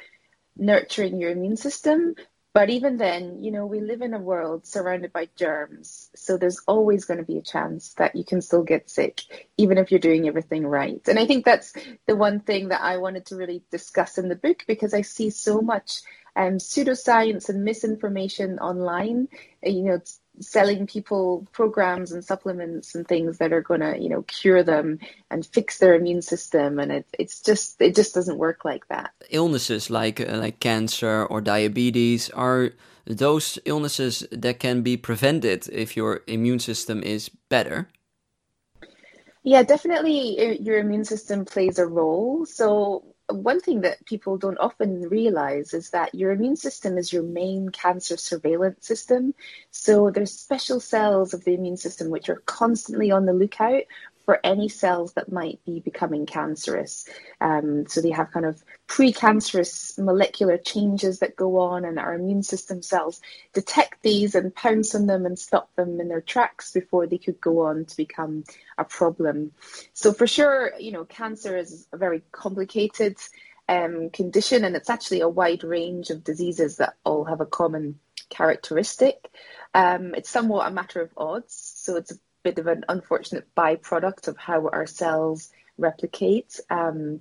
nurturing 0.56 1.20
your 1.20 1.32
immune 1.32 1.58
system, 1.58 2.16
but 2.58 2.72
even 2.72 2.98
then, 2.98 3.44
you 3.44 3.52
know, 3.52 3.68
we 3.68 3.82
live 3.82 4.02
in 4.02 4.16
a 4.16 4.20
world 4.20 4.66
surrounded 4.66 5.14
by 5.14 5.30
germs. 5.36 6.10
So 6.16 6.38
there's 6.38 6.60
always 6.68 7.06
going 7.06 7.20
to 7.20 7.24
be 7.24 7.38
a 7.38 7.44
chance 7.44 7.94
that 8.00 8.16
you 8.16 8.24
can 8.24 8.42
still 8.42 8.64
get 8.64 8.90
sick, 8.90 9.22
even 9.60 9.78
if 9.78 9.92
you're 9.92 10.00
doing 10.00 10.28
everything 10.28 10.66
right. 10.66 11.00
And 11.08 11.20
I 11.20 11.28
think 11.28 11.46
that's 11.46 11.76
the 12.08 12.16
one 12.16 12.40
thing 12.40 12.70
that 12.70 12.82
I 12.82 12.98
wanted 12.98 13.28
to 13.28 13.36
really 13.36 13.62
discuss 13.70 14.18
in 14.18 14.28
the 14.28 14.36
book 14.36 14.64
because 14.68 14.96
I 14.96 15.04
see 15.04 15.30
so 15.30 15.62
much 15.62 16.02
um, 16.38 16.58
pseudoscience 16.60 17.50
and 17.50 17.66
misinformation 17.66 18.60
online. 18.60 19.28
You 19.64 19.82
know, 19.84 20.02
selling 20.40 20.86
people 20.86 21.48
programs 21.52 22.12
and 22.12 22.24
supplements 22.24 22.96
and 22.96 23.08
things 23.08 23.38
that 23.38 23.52
are 23.52 23.62
going 23.62 23.80
to 23.80 23.98
you 24.00 24.10
know 24.10 24.22
cure 24.24 24.64
them 24.64 25.00
and 25.32 25.46
fix 25.46 25.80
their 25.80 25.96
immune 25.96 26.22
system 26.22 26.80
and 26.80 26.92
it, 26.92 27.08
it's 27.18 27.42
just 27.42 27.82
it 27.82 27.96
just 27.96 28.14
doesn't 28.14 28.38
work 28.38 28.64
like 28.64 28.88
that 28.88 29.12
illnesses 29.30 29.90
like 29.90 30.22
uh, 30.22 30.38
like 30.38 30.60
cancer 30.60 31.26
or 31.26 31.42
diabetes 31.42 32.30
are 32.32 32.72
those 33.06 33.58
illnesses 33.66 34.26
that 34.32 34.60
can 34.60 34.82
be 34.82 34.98
prevented 34.98 35.68
if 35.70 35.96
your 35.96 36.22
immune 36.28 36.60
system 36.60 37.02
is 37.04 37.30
better 37.50 37.90
yeah 39.44 39.64
definitely 39.64 40.38
uh, 40.40 40.62
your 40.62 40.78
immune 40.78 41.06
system 41.06 41.46
plays 41.46 41.80
a 41.80 41.86
role 41.86 42.46
so 42.46 43.04
one 43.30 43.60
thing 43.60 43.82
that 43.82 44.06
people 44.06 44.38
don't 44.38 44.58
often 44.58 45.02
realize 45.02 45.74
is 45.74 45.90
that 45.90 46.16
your 46.16 46.32
immune 46.32 46.56
system 46.56 46.98
is 46.98 47.12
your 47.12 47.24
main 47.24 47.70
cancer 47.70 48.16
surveillance 48.16 48.88
system. 48.88 49.34
So 49.72 50.12
there's 50.12 50.32
special 50.32 50.80
cells 50.80 51.34
of 51.34 51.44
the 51.44 51.54
immune 51.54 51.78
system 51.78 52.10
which 52.10 52.30
are 52.30 52.42
constantly 52.46 53.12
on 53.12 53.26
the 53.26 53.34
lookout 53.34 53.84
for 54.28 54.42
any 54.44 54.68
cells 54.68 55.14
that 55.14 55.32
might 55.32 55.58
be 55.66 55.80
becoming 55.80 56.26
cancerous. 56.26 57.08
Um, 57.40 57.88
so 57.88 58.02
they 58.02 58.10
have 58.10 58.30
kind 58.30 58.46
of 58.46 58.62
precancerous 58.86 59.98
molecular 59.98 60.58
changes 60.58 61.20
that 61.20 61.38
go 61.38 61.60
on, 61.60 61.86
and 61.86 61.98
our 61.98 62.14
immune 62.14 62.44
system 62.44 62.82
cells 62.82 63.22
detect 63.54 64.04
these 64.04 64.36
and 64.36 64.54
pounce 64.54 64.94
on 64.96 65.08
them 65.08 65.26
and 65.26 65.40
stop 65.40 65.74
them 65.78 66.02
in 66.02 66.10
their 66.10 66.20
tracks 66.20 66.74
before 66.74 67.08
they 67.08 67.18
could 67.18 67.40
go 67.40 67.62
on 67.62 67.86
to 67.86 67.96
become 67.96 68.44
a 68.78 68.84
problem. 68.84 69.54
So 69.94 70.12
for 70.12 70.28
sure, 70.28 70.74
you 70.78 70.92
know, 70.92 71.06
cancer 71.06 71.56
is 71.56 71.88
a 71.94 71.98
very 71.98 72.22
complicated 72.34 73.16
um, 73.70 74.10
condition, 74.10 74.66
and 74.66 74.76
it's 74.76 74.90
actually 74.90 75.22
a 75.22 75.30
wide 75.30 75.64
range 75.64 76.10
of 76.10 76.26
diseases 76.26 76.78
that 76.78 76.96
all 77.06 77.24
have 77.24 77.40
a 77.40 77.46
common 77.46 77.98
characteristic. 78.30 79.32
Um, 79.74 80.16
it's 80.16 80.30
somewhat 80.30 80.68
a 80.68 80.72
matter 80.72 81.02
of 81.02 81.12
odds, 81.16 81.54
so 81.78 81.96
it's 81.96 82.12
bit 82.48 82.60
of 82.60 82.68
an 82.68 82.86
unfortunate 82.88 83.46
byproduct 83.56 84.28
of 84.30 84.38
how 84.38 84.70
our 84.70 84.88
cells 84.88 85.52
replicate. 85.78 86.60
Um, 86.70 87.20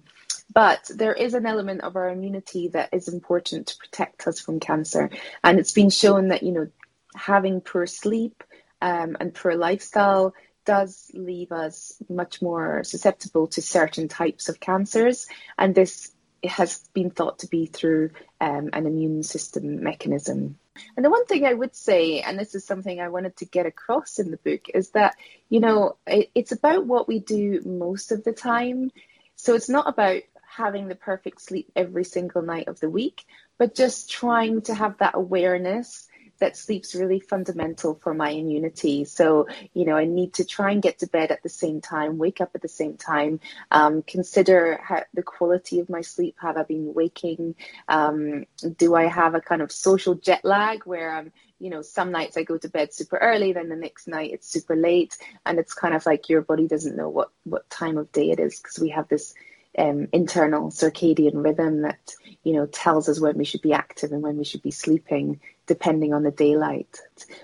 but 0.52 0.88
there 0.94 1.12
is 1.12 1.34
an 1.34 1.46
element 1.46 1.80
of 1.82 1.96
our 1.96 2.08
immunity 2.10 2.68
that 2.68 2.90
is 2.92 3.08
important 3.08 3.66
to 3.66 3.78
protect 3.78 4.28
us 4.28 4.38
from 4.40 4.60
cancer. 4.60 5.10
And 5.42 5.58
it's 5.58 5.72
been 5.72 5.90
shown 5.90 6.28
that, 6.28 6.44
you 6.44 6.52
know, 6.52 6.68
having 7.16 7.60
poor 7.60 7.86
sleep 7.86 8.44
um, 8.80 9.16
and 9.18 9.34
poor 9.34 9.56
lifestyle 9.56 10.34
does 10.64 11.10
leave 11.14 11.50
us 11.50 12.00
much 12.08 12.40
more 12.40 12.84
susceptible 12.84 13.48
to 13.48 13.62
certain 13.62 14.06
types 14.06 14.48
of 14.48 14.60
cancers. 14.60 15.26
And 15.58 15.74
this 15.74 16.12
has 16.44 16.78
been 16.94 17.10
thought 17.10 17.40
to 17.40 17.48
be 17.48 17.66
through 17.66 18.10
um, 18.40 18.70
an 18.72 18.86
immune 18.86 19.24
system 19.24 19.82
mechanism. 19.82 20.58
And 20.96 21.04
the 21.04 21.10
one 21.10 21.26
thing 21.26 21.44
I 21.44 21.54
would 21.54 21.74
say, 21.74 22.20
and 22.20 22.38
this 22.38 22.54
is 22.54 22.64
something 22.64 23.00
I 23.00 23.08
wanted 23.08 23.36
to 23.38 23.44
get 23.44 23.66
across 23.66 24.18
in 24.18 24.30
the 24.30 24.36
book, 24.36 24.68
is 24.74 24.90
that, 24.90 25.16
you 25.48 25.60
know, 25.60 25.96
it, 26.06 26.30
it's 26.34 26.52
about 26.52 26.86
what 26.86 27.08
we 27.08 27.18
do 27.18 27.62
most 27.64 28.12
of 28.12 28.24
the 28.24 28.32
time. 28.32 28.90
So 29.36 29.54
it's 29.54 29.68
not 29.68 29.88
about 29.88 30.22
having 30.48 30.88
the 30.88 30.94
perfect 30.94 31.42
sleep 31.42 31.70
every 31.76 32.04
single 32.04 32.42
night 32.42 32.68
of 32.68 32.80
the 32.80 32.88
week, 32.88 33.24
but 33.58 33.74
just 33.74 34.10
trying 34.10 34.62
to 34.62 34.74
have 34.74 34.98
that 34.98 35.14
awareness 35.14 36.05
that 36.38 36.56
sleep's 36.56 36.94
really 36.94 37.20
fundamental 37.20 37.94
for 37.94 38.14
my 38.14 38.30
immunity. 38.30 39.04
So, 39.04 39.46
you 39.74 39.84
know, 39.84 39.96
I 39.96 40.04
need 40.04 40.34
to 40.34 40.44
try 40.44 40.70
and 40.70 40.82
get 40.82 40.98
to 41.00 41.06
bed 41.06 41.30
at 41.30 41.42
the 41.42 41.48
same 41.48 41.80
time, 41.80 42.18
wake 42.18 42.40
up 42.40 42.50
at 42.54 42.62
the 42.62 42.68
same 42.68 42.96
time, 42.96 43.40
um, 43.70 44.02
consider 44.02 44.78
how, 44.82 45.02
the 45.14 45.22
quality 45.22 45.80
of 45.80 45.88
my 45.88 46.00
sleep. 46.00 46.36
Have 46.40 46.56
I 46.56 46.62
been 46.64 46.94
waking? 46.94 47.54
Um, 47.88 48.44
do 48.76 48.94
I 48.94 49.06
have 49.06 49.34
a 49.34 49.40
kind 49.40 49.62
of 49.62 49.72
social 49.72 50.14
jet 50.14 50.44
lag 50.44 50.84
where 50.84 51.10
I'm, 51.10 51.32
you 51.58 51.70
know, 51.70 51.82
some 51.82 52.12
nights 52.12 52.36
I 52.36 52.42
go 52.42 52.58
to 52.58 52.68
bed 52.68 52.92
super 52.92 53.16
early, 53.16 53.52
then 53.52 53.68
the 53.68 53.76
next 53.76 54.06
night 54.06 54.32
it's 54.32 54.48
super 54.48 54.76
late, 54.76 55.16
and 55.46 55.58
it's 55.58 55.72
kind 55.72 55.94
of 55.94 56.04
like 56.04 56.28
your 56.28 56.42
body 56.42 56.68
doesn't 56.68 56.96
know 56.96 57.08
what 57.08 57.30
what 57.44 57.68
time 57.70 57.96
of 57.96 58.12
day 58.12 58.30
it 58.30 58.38
is 58.40 58.58
because 58.60 58.78
we 58.78 58.90
have 58.90 59.08
this 59.08 59.34
um, 59.78 60.08
internal 60.12 60.70
circadian 60.70 61.44
rhythm 61.44 61.82
that 61.82 62.14
you 62.44 62.54
know 62.54 62.66
tells 62.66 63.08
us 63.08 63.20
when 63.20 63.36
we 63.36 63.44
should 63.44 63.62
be 63.62 63.72
active 63.72 64.12
and 64.12 64.22
when 64.22 64.36
we 64.36 64.44
should 64.44 64.62
be 64.62 64.70
sleeping 64.70 65.40
depending 65.66 66.12
on 66.14 66.22
the 66.22 66.30
daylight. 66.30 67.00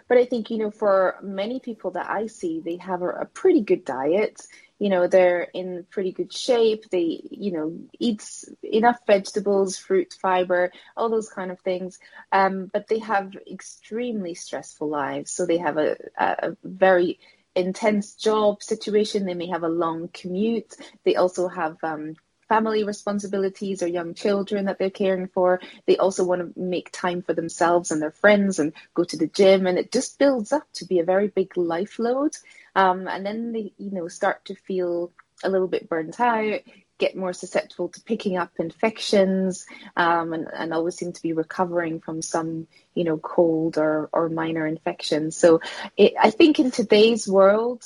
But 0.09 0.19
i 0.19 0.25
think 0.25 0.51
you 0.51 0.59
know 0.59 0.71
for 0.71 1.17
many 1.23 1.61
people 1.61 1.93
that 1.93 2.09
i 2.09 2.27
see 2.27 2.61
they 2.65 2.77
have 2.77 3.03
a, 3.03 3.09
a 3.09 3.25
pretty 3.27 3.61
good 3.61 3.85
diet. 3.85 4.41
You 4.79 4.89
know 4.89 5.07
they're 5.07 5.43
in 5.43 5.87
pretty 5.91 6.13
good 6.13 6.33
shape. 6.33 6.91
They 6.91 7.21
you 7.31 7.53
know 7.53 7.79
eat 7.99 8.23
enough 8.63 8.99
vegetables 9.07 9.79
fruit 9.79 10.17
fiber 10.21 10.73
all 10.97 11.09
those 11.09 11.29
kind 11.29 11.51
of 11.51 11.61
things. 11.61 11.99
Um, 12.33 12.71
but 12.73 12.89
they 12.89 12.99
have 12.99 13.33
extremely 13.51 14.35
stressful 14.35 14.89
lives. 14.89 15.31
So 15.31 15.47
they 15.47 15.59
have 15.59 15.79
a, 15.79 15.97
a 16.19 16.57
very 16.65 17.19
intense 17.55 18.15
job 18.15 18.63
situation. 18.63 19.27
They 19.27 19.35
may 19.35 19.49
have 19.49 19.63
a 19.63 19.69
long 19.69 20.09
commute. 20.13 20.75
They 21.05 21.17
also 21.17 21.49
have 21.49 21.77
um, 21.83 22.17
family 22.53 22.85
responsibilities 22.85 23.83
or 23.83 23.87
young 23.87 24.13
children 24.13 24.67
that 24.67 24.79
they're 24.79 24.91
caring 24.91 25.27
for. 25.27 25.59
They 25.87 25.97
also 25.97 26.23
want 26.23 26.43
to 26.43 26.61
make 26.61 26.93
time 26.93 27.23
for 27.23 27.33
themselves 27.33 27.91
and 27.91 28.03
their 28.03 28.11
friends 28.11 28.59
and 28.59 28.75
go 28.93 29.05
to 29.05 29.17
the 29.17 29.27
gym. 29.27 29.67
And 29.67 29.79
it 29.79 29.91
just 29.91 30.19
builds 30.19 30.53
up 30.53 30.67
to 30.75 30.85
be 30.85 30.99
a 30.99 31.05
very 31.05 31.29
big 31.29 31.57
life 31.57 31.99
load. 31.99 32.33
Um, 32.77 33.09
and 33.09 33.25
then 33.25 33.53
they, 33.53 33.73
you 33.79 33.91
know, 33.91 34.07
start 34.09 34.45
to 34.47 34.55
feel 34.55 35.13
a 35.43 35.49
little 35.49 35.67
bit 35.67 35.89
burnt 35.89 36.21
out 36.21 36.61
get 36.99 37.17
more 37.17 37.33
susceptible 37.33 37.89
to 37.89 38.01
picking 38.03 38.37
up 38.37 38.53
infections 38.61 39.67
um, 39.97 40.33
and, 40.33 40.47
and 40.55 40.73
always 40.73 40.95
seem 40.95 41.13
to 41.13 41.23
be 41.23 41.33
recovering 41.33 41.99
from 41.99 42.23
some, 42.23 42.69
you 42.95 43.03
know, 43.03 43.17
cold 43.19 43.77
or, 43.77 44.09
or 44.13 44.29
minor 44.29 44.65
infections. 44.69 45.37
So 45.37 45.61
it, 45.97 46.13
I 46.23 46.31
think 46.31 46.61
in 46.61 46.71
today's 46.71 47.27
world, 47.27 47.83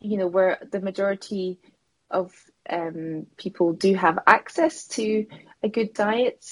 you 0.00 0.16
know, 0.16 0.26
where 0.26 0.58
the 0.68 0.80
majority 0.80 1.58
of 2.10 2.34
um, 2.70 3.26
people 3.36 3.72
do 3.72 3.94
have 3.94 4.18
access 4.26 4.86
to 4.88 5.26
a 5.62 5.68
good 5.68 5.92
diet, 5.92 6.44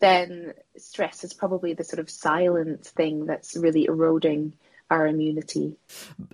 then 0.00 0.54
stress 0.76 1.24
is 1.24 1.32
probably 1.32 1.74
the 1.74 1.84
sort 1.84 2.00
of 2.00 2.10
silent 2.10 2.86
thing 2.86 3.26
that's 3.26 3.56
really 3.56 3.86
eroding 3.86 4.54
our 4.90 5.06
immunity. 5.06 5.74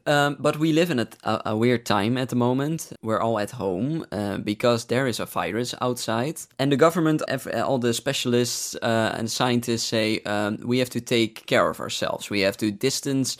Um, 0.06 0.36
but 0.38 0.58
we 0.58 0.72
live 0.72 0.90
in 0.90 0.98
a, 1.00 1.08
a, 1.24 1.56
weird 1.56 1.86
time 1.86 2.18
at 2.18 2.28
the 2.28 2.36
moment. 2.36 2.92
We're 3.02 3.20
all 3.20 3.38
at 3.38 3.52
home 3.52 4.04
uh, 4.12 4.38
because 4.38 4.86
there 4.86 5.06
is 5.06 5.20
a 5.20 5.26
virus 5.26 5.74
outside. 5.80 6.38
And 6.58 6.70
the 6.70 6.76
government, 6.76 7.22
all 7.54 7.78
the 7.78 7.94
specialists 7.94 8.76
uh, 8.82 9.14
and 9.16 9.30
scientists 9.30 9.84
say 9.84 10.20
um, 10.20 10.58
we 10.62 10.78
have 10.80 10.90
to 10.90 11.00
take 11.00 11.46
care 11.46 11.70
of 11.70 11.80
ourselves. 11.80 12.28
We 12.28 12.40
have 12.40 12.58
to 12.58 12.70
distance 12.70 13.38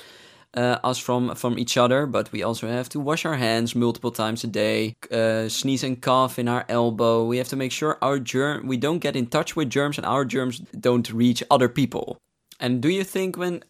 uh, 0.54 0.78
us 0.84 0.98
from, 0.98 1.34
from 1.34 1.58
each 1.58 1.76
other, 1.76 2.06
but 2.06 2.30
we 2.32 2.42
also 2.42 2.68
have 2.68 2.88
to 2.90 3.00
wash 3.00 3.24
our 3.24 3.36
hands 3.36 3.74
multiple 3.74 4.10
times 4.10 4.44
a 4.44 4.46
day, 4.46 4.94
uh, 5.10 5.48
sneeze 5.48 5.82
and 5.82 6.00
cough 6.00 6.38
in 6.38 6.48
our 6.48 6.64
elbow. 6.68 7.24
We 7.24 7.38
have 7.38 7.48
to 7.48 7.56
make 7.56 7.72
sure 7.72 7.98
our 8.02 8.18
germ 8.18 8.66
we 8.66 8.76
don't 8.76 8.98
get 8.98 9.16
in 9.16 9.26
touch 9.26 9.56
with 9.56 9.70
germs 9.70 9.98
and 9.98 10.06
our 10.06 10.24
germs 10.24 10.58
don't 10.78 11.10
reach 11.12 11.42
other 11.50 11.68
people. 11.68 12.18
And 12.60 12.80
do 12.80 12.88
you 12.88 13.02
think 13.02 13.36
when 13.36 13.64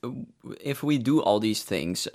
if 0.61 0.83
we 0.83 0.99
do 0.99 1.23
all 1.23 1.41
these 1.41 1.63
things, 1.63 2.09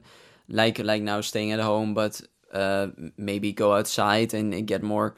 like 0.47 0.77
like 0.79 1.01
now 1.01 1.21
staying 1.21 1.51
at 1.51 1.59
home, 1.59 1.93
but 1.93 2.21
uh, 2.53 2.87
maybe 3.17 3.51
go 3.51 3.73
outside 3.73 4.33
and, 4.33 4.67
get 4.67 4.83
more 4.83 5.15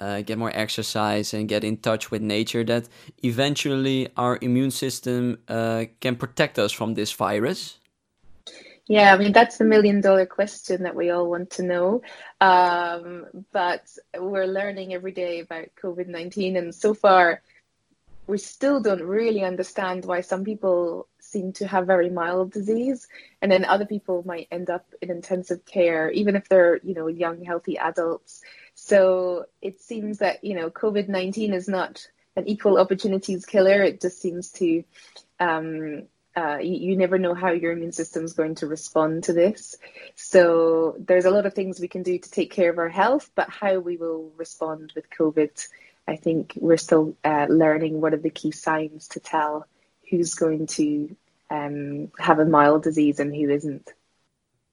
uh, 0.00 0.22
get 0.22 0.38
more 0.38 0.50
exercise 0.54 1.34
and 1.34 1.48
get 1.48 1.64
in 1.64 1.76
touch 1.76 2.10
with 2.10 2.22
nature, 2.22 2.64
that 2.64 2.88
eventually 3.22 4.08
our 4.16 4.38
immune 4.40 4.70
system 4.70 5.38
uh, 5.48 5.84
can 6.00 6.16
protect 6.16 6.58
us 6.58 6.72
from 6.72 6.94
this 6.94 7.12
virus? 7.12 7.78
Yeah, 8.88 9.14
I 9.14 9.16
mean 9.16 9.32
that's 9.32 9.58
the 9.58 9.64
million 9.64 10.00
dollar 10.00 10.26
question 10.26 10.82
that 10.82 10.96
we 10.96 11.10
all 11.10 11.30
want 11.30 11.50
to 11.52 11.62
know. 11.62 12.02
Um, 12.40 13.26
but 13.52 13.86
we're 14.18 14.46
learning 14.46 14.92
every 14.92 15.12
day 15.12 15.40
about 15.40 15.68
COVID 15.80 16.08
nineteen, 16.08 16.56
and 16.56 16.74
so 16.74 16.92
far 16.92 17.42
we 18.26 18.38
still 18.38 18.80
don't 18.80 19.02
really 19.02 19.42
understand 19.42 20.04
why 20.04 20.20
some 20.20 20.44
people 20.44 21.08
seem 21.18 21.52
to 21.52 21.66
have 21.66 21.86
very 21.86 22.08
mild 22.08 22.52
disease 22.52 23.08
and 23.40 23.50
then 23.50 23.64
other 23.64 23.84
people 23.84 24.22
might 24.24 24.48
end 24.50 24.70
up 24.70 24.86
in 25.02 25.10
intensive 25.10 25.64
care 25.64 26.10
even 26.10 26.36
if 26.36 26.48
they're 26.48 26.78
you 26.84 26.94
know 26.94 27.08
young 27.08 27.44
healthy 27.44 27.76
adults 27.78 28.42
so 28.74 29.44
it 29.60 29.80
seems 29.80 30.18
that 30.18 30.42
you 30.44 30.54
know 30.54 30.70
covid-19 30.70 31.52
is 31.52 31.68
not 31.68 32.06
an 32.36 32.48
equal 32.48 32.78
opportunities 32.78 33.44
killer 33.44 33.82
it 33.82 34.00
just 34.00 34.20
seems 34.20 34.50
to 34.50 34.84
um, 35.40 36.04
uh, 36.36 36.58
you, 36.60 36.90
you, 36.90 36.96
never 36.96 37.18
know 37.18 37.34
how 37.34 37.50
your 37.50 37.72
immune 37.72 37.92
system 37.92 38.24
is 38.24 38.32
going 38.32 38.54
to 38.54 38.66
respond 38.66 39.24
to 39.24 39.32
this. 39.32 39.76
So 40.14 40.96
there's 40.98 41.26
a 41.26 41.30
lot 41.30 41.46
of 41.46 41.54
things 41.54 41.78
we 41.78 41.88
can 41.88 42.02
do 42.02 42.18
to 42.18 42.30
take 42.30 42.50
care 42.50 42.70
of 42.70 42.78
our 42.78 42.88
health, 42.88 43.30
but 43.34 43.50
how 43.50 43.78
we 43.78 43.96
will 43.96 44.32
respond 44.36 44.92
with 44.96 45.10
COVID 45.10 45.50
I 46.06 46.16
think 46.16 46.54
we're 46.56 46.78
still 46.78 47.16
uh, 47.24 47.46
learning 47.48 48.00
what 48.00 48.14
are 48.14 48.18
the 48.18 48.30
key 48.30 48.50
signs 48.50 49.08
to 49.08 49.20
tell 49.20 49.66
who's 50.10 50.34
going 50.34 50.66
to 50.66 51.14
um, 51.50 52.10
have 52.18 52.38
a 52.38 52.44
mild 52.44 52.82
disease 52.82 53.20
and 53.20 53.34
who 53.34 53.48
isn't. 53.48 53.92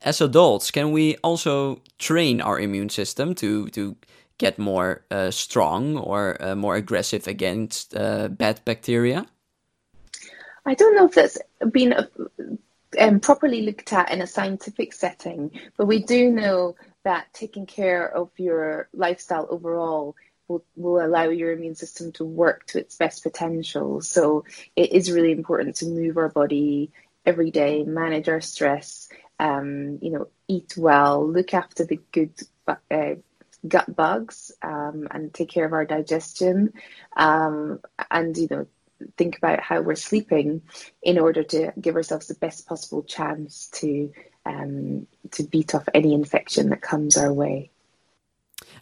As 0.02 0.22
adults, 0.22 0.72
can 0.72 0.92
we 0.92 1.18
also 1.18 1.82
train 1.98 2.42
our 2.42 2.60
immune 2.60 2.90
system 2.90 3.36
to 3.36 3.68
to 3.70 3.98
get 4.38 4.58
more 4.58 5.04
uh, 5.12 5.30
strong 5.30 5.98
or 5.98 6.42
uh, 6.42 6.56
more 6.56 6.76
aggressive 6.76 7.28
against 7.28 7.96
uh, 7.96 8.30
bad 8.30 8.62
bacteria? 8.64 9.26
I 10.66 10.74
don't 10.74 10.96
know 10.96 11.06
if 11.06 11.16
that's 11.16 11.38
been 11.72 11.94
uh, 11.94 12.06
um, 13.00 13.20
properly 13.20 13.62
looked 13.62 13.94
at 13.94 14.12
in 14.12 14.22
a 14.22 14.28
scientific 14.28 14.94
setting, 14.94 15.52
but 15.78 15.86
we 15.86 16.04
do 16.04 16.32
know 16.32 16.76
that 17.04 17.34
taking 17.34 17.66
care 17.66 18.08
of 18.08 18.30
your 18.38 18.90
lifestyle 18.94 19.48
overall 19.50 20.16
will, 20.48 20.64
will 20.76 21.06
allow 21.06 21.24
your 21.24 21.52
immune 21.52 21.76
system 21.76 22.12
to 22.14 22.26
work 22.26 22.66
to 22.68 22.80
its 22.80 22.96
best 22.96 23.24
potential. 23.24 24.02
So 24.02 24.46
it 24.76 24.92
is 24.92 25.12
really 25.12 25.32
important 25.32 25.78
to 25.78 25.86
move 25.86 26.18
our 26.18 26.30
body 26.30 26.92
every 27.26 27.52
day, 27.52 27.84
manage 27.84 28.28
our 28.28 28.42
stress, 28.42 29.08
um, 29.40 30.00
you 30.02 30.12
know, 30.12 30.28
eat 30.48 30.76
well, 30.76 31.26
look 31.26 31.54
after 31.54 31.86
the 31.86 32.00
good 32.12 32.34
uh, 32.68 33.16
gut 33.68 33.96
bugs, 33.96 34.52
um, 34.62 35.08
and 35.12 35.34
take 35.34 35.50
care 35.50 35.66
of 35.66 35.74
our 35.74 35.86
digestion, 35.86 36.74
um, 37.16 37.80
and 38.10 38.38
you 38.38 38.48
know, 38.50 38.68
think 39.18 39.38
about 39.38 39.60
how 39.60 39.82
we're 39.82 39.96
sleeping 39.96 40.62
in 41.02 41.18
order 41.20 41.44
to 41.44 41.72
give 41.80 41.96
ourselves 41.96 42.28
the 42.28 42.36
best 42.36 42.68
possible 42.68 43.04
chance 43.04 43.68
to 43.74 44.12
um, 44.46 45.08
to 45.32 45.44
beat 45.44 45.76
off 45.76 45.88
any 45.94 46.14
infection 46.14 46.70
that 46.70 46.82
comes 46.82 47.18
our 47.18 47.34
way 47.34 47.70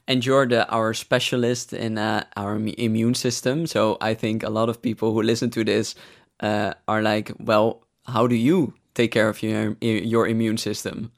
and 0.08 0.26
you're 0.26 0.48
the 0.48 0.68
our 0.70 0.94
specialist 0.94 1.74
in 1.74 1.98
uh, 1.98 2.24
our 2.36 2.56
immune 2.56 3.14
system. 3.14 3.68
So 3.68 3.98
I 4.02 4.14
think 4.14 4.44
a 4.44 4.50
lot 4.50 4.70
of 4.70 4.82
people 4.82 5.14
who 5.14 5.22
listen 5.22 5.50
to 5.52 5.64
this 5.64 5.96
uh, 6.40 6.74
are 6.88 7.02
like, 7.02 7.32
well, 7.40 7.82
how 8.06 8.28
do 8.28 8.36
you 8.36 8.74
take 8.94 9.12
care 9.12 9.30
of 9.30 9.44
your 9.44 9.76
your 9.82 10.28
immune 10.28 10.58
system? 10.58 11.12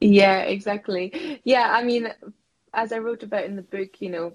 Yeah, 0.00 0.40
exactly. 0.40 1.40
Yeah, 1.44 1.70
I 1.70 1.84
mean, 1.84 2.08
as 2.74 2.92
I 2.92 2.98
wrote 2.98 3.22
about 3.22 3.44
in 3.44 3.56
the 3.56 3.62
book, 3.62 4.00
you 4.00 4.10
know, 4.10 4.32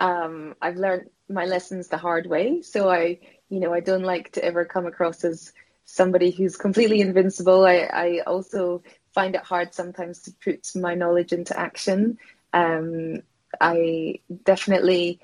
um, 0.00 0.54
I've 0.60 0.76
learned 0.76 1.10
my 1.28 1.44
lessons 1.44 1.88
the 1.88 1.96
hard 1.96 2.26
way. 2.26 2.62
So 2.62 2.88
I, 2.90 3.18
you 3.48 3.60
know, 3.60 3.72
I 3.72 3.80
don't 3.80 4.04
like 4.04 4.32
to 4.32 4.44
ever 4.44 4.64
come 4.64 4.86
across 4.86 5.24
as 5.24 5.52
somebody 5.84 6.30
who's 6.30 6.56
completely 6.56 7.00
invincible. 7.00 7.64
I, 7.64 7.88
I 7.92 8.20
also 8.26 8.82
find 9.14 9.34
it 9.34 9.42
hard 9.42 9.74
sometimes 9.74 10.22
to 10.22 10.32
put 10.44 10.70
my 10.74 10.94
knowledge 10.94 11.32
into 11.32 11.58
action. 11.58 12.18
Um, 12.52 13.22
I 13.60 14.20
definitely 14.44 15.20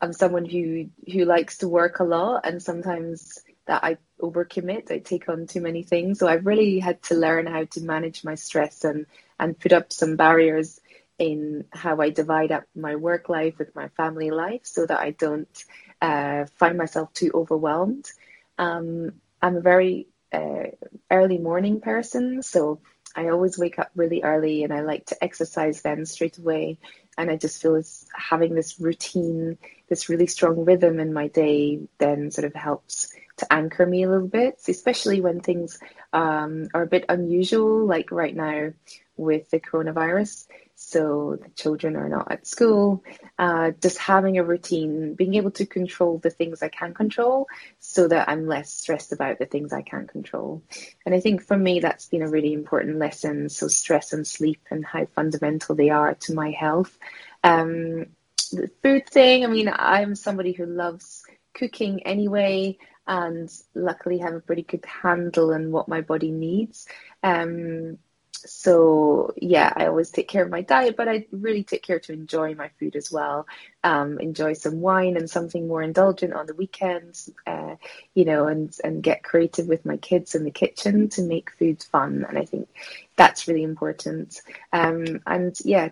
am 0.00 0.12
someone 0.12 0.44
who 0.44 0.88
who 1.12 1.24
likes 1.24 1.58
to 1.58 1.68
work 1.68 2.00
a 2.00 2.04
lot, 2.04 2.46
and 2.46 2.62
sometimes 2.62 3.42
that 3.66 3.84
I 3.84 3.98
overcommit. 4.20 4.90
I 4.90 4.98
take 4.98 5.28
on 5.28 5.46
too 5.46 5.60
many 5.60 5.82
things, 5.82 6.18
so 6.18 6.28
I've 6.28 6.46
really 6.46 6.78
had 6.78 7.02
to 7.04 7.14
learn 7.14 7.46
how 7.46 7.64
to 7.64 7.80
manage 7.80 8.24
my 8.24 8.34
stress 8.34 8.84
and 8.84 9.06
and 9.38 9.58
put 9.58 9.72
up 9.72 9.92
some 9.92 10.16
barriers 10.16 10.80
in 11.18 11.64
how 11.72 12.00
I 12.00 12.10
divide 12.10 12.52
up 12.52 12.64
my 12.74 12.96
work 12.96 13.28
life 13.28 13.58
with 13.58 13.74
my 13.74 13.88
family 13.88 14.30
life, 14.30 14.62
so 14.64 14.86
that 14.86 15.00
I 15.00 15.10
don't 15.12 15.64
uh, 16.00 16.46
find 16.56 16.76
myself 16.76 17.12
too 17.12 17.30
overwhelmed. 17.34 18.10
Um, 18.58 19.12
I'm 19.40 19.56
a 19.56 19.60
very 19.60 20.08
uh, 20.32 20.64
early 21.10 21.38
morning 21.38 21.80
person, 21.80 22.42
so 22.42 22.80
I 23.14 23.28
always 23.28 23.58
wake 23.58 23.78
up 23.78 23.90
really 23.94 24.22
early 24.22 24.64
and 24.64 24.72
I 24.72 24.80
like 24.80 25.06
to 25.06 25.22
exercise 25.22 25.82
then 25.82 26.04
straight 26.04 26.38
away. 26.38 26.78
And 27.16 27.30
I 27.30 27.36
just 27.36 27.62
feel 27.62 27.76
as 27.76 28.06
having 28.12 28.54
this 28.54 28.80
routine, 28.80 29.56
this 29.88 30.08
really 30.08 30.26
strong 30.26 30.64
rhythm 30.64 30.98
in 30.98 31.12
my 31.12 31.28
day, 31.28 31.80
then 31.98 32.32
sort 32.32 32.46
of 32.46 32.54
helps 32.54 33.14
to 33.36 33.52
anchor 33.52 33.86
me 33.86 34.02
a 34.02 34.10
little 34.10 34.26
bit, 34.26 34.60
especially 34.66 35.20
when 35.20 35.40
things 35.40 35.78
um, 36.12 36.68
are 36.74 36.82
a 36.82 36.88
bit 36.88 37.04
unusual, 37.08 37.86
like 37.86 38.10
right 38.10 38.34
now 38.34 38.72
with 39.16 39.48
the 39.50 39.60
coronavirus 39.60 40.46
so 40.76 41.38
the 41.40 41.48
children 41.50 41.96
are 41.96 42.08
not 42.08 42.30
at 42.30 42.46
school. 42.46 43.04
Uh, 43.38 43.70
just 43.80 43.98
having 43.98 44.38
a 44.38 44.44
routine, 44.44 45.14
being 45.14 45.34
able 45.34 45.50
to 45.52 45.66
control 45.66 46.18
the 46.18 46.30
things 46.30 46.62
I 46.62 46.68
can 46.68 46.94
control 46.94 47.46
so 47.78 48.08
that 48.08 48.28
I'm 48.28 48.46
less 48.46 48.72
stressed 48.72 49.12
about 49.12 49.38
the 49.38 49.46
things 49.46 49.72
I 49.72 49.82
can't 49.82 50.08
control. 50.08 50.62
And 51.06 51.14
I 51.14 51.20
think 51.20 51.42
for 51.42 51.56
me, 51.56 51.80
that's 51.80 52.06
been 52.06 52.22
a 52.22 52.28
really 52.28 52.52
important 52.52 52.98
lesson. 52.98 53.48
So 53.48 53.68
stress 53.68 54.12
and 54.12 54.26
sleep 54.26 54.60
and 54.70 54.84
how 54.84 55.06
fundamental 55.06 55.74
they 55.74 55.90
are 55.90 56.14
to 56.14 56.34
my 56.34 56.50
health. 56.50 56.96
Um, 57.42 58.06
the 58.52 58.70
food 58.82 59.08
thing, 59.08 59.44
I 59.44 59.48
mean, 59.48 59.70
I'm 59.72 60.14
somebody 60.14 60.52
who 60.52 60.66
loves 60.66 61.24
cooking 61.54 62.02
anyway, 62.02 62.78
and 63.06 63.52
luckily 63.74 64.18
have 64.18 64.34
a 64.34 64.40
pretty 64.40 64.62
good 64.62 64.84
handle 64.86 65.52
on 65.52 65.70
what 65.70 65.88
my 65.88 66.00
body 66.00 66.30
needs. 66.30 66.86
Um, 67.22 67.98
so 68.44 69.32
yeah, 69.36 69.72
I 69.76 69.86
always 69.86 70.10
take 70.10 70.28
care 70.28 70.44
of 70.44 70.50
my 70.50 70.62
diet, 70.62 70.96
but 70.96 71.08
I 71.08 71.26
really 71.30 71.64
take 71.64 71.82
care 71.82 72.00
to 72.00 72.12
enjoy 72.12 72.54
my 72.54 72.68
food 72.80 72.96
as 72.96 73.10
well. 73.10 73.46
Um, 73.82 74.18
enjoy 74.20 74.54
some 74.54 74.80
wine 74.80 75.16
and 75.16 75.28
something 75.28 75.66
more 75.68 75.82
indulgent 75.82 76.32
on 76.34 76.46
the 76.46 76.54
weekends, 76.54 77.30
uh, 77.46 77.76
you 78.14 78.24
know, 78.24 78.46
and 78.46 78.76
and 78.84 79.02
get 79.02 79.24
creative 79.24 79.66
with 79.66 79.84
my 79.84 79.96
kids 79.96 80.34
in 80.34 80.44
the 80.44 80.50
kitchen 80.50 81.08
to 81.10 81.22
make 81.22 81.50
food 81.52 81.82
fun. 81.82 82.24
And 82.28 82.38
I 82.38 82.44
think 82.44 82.68
that's 83.16 83.48
really 83.48 83.62
important. 83.62 84.40
Um, 84.72 85.20
and 85.26 85.56
yeah, 85.64 85.90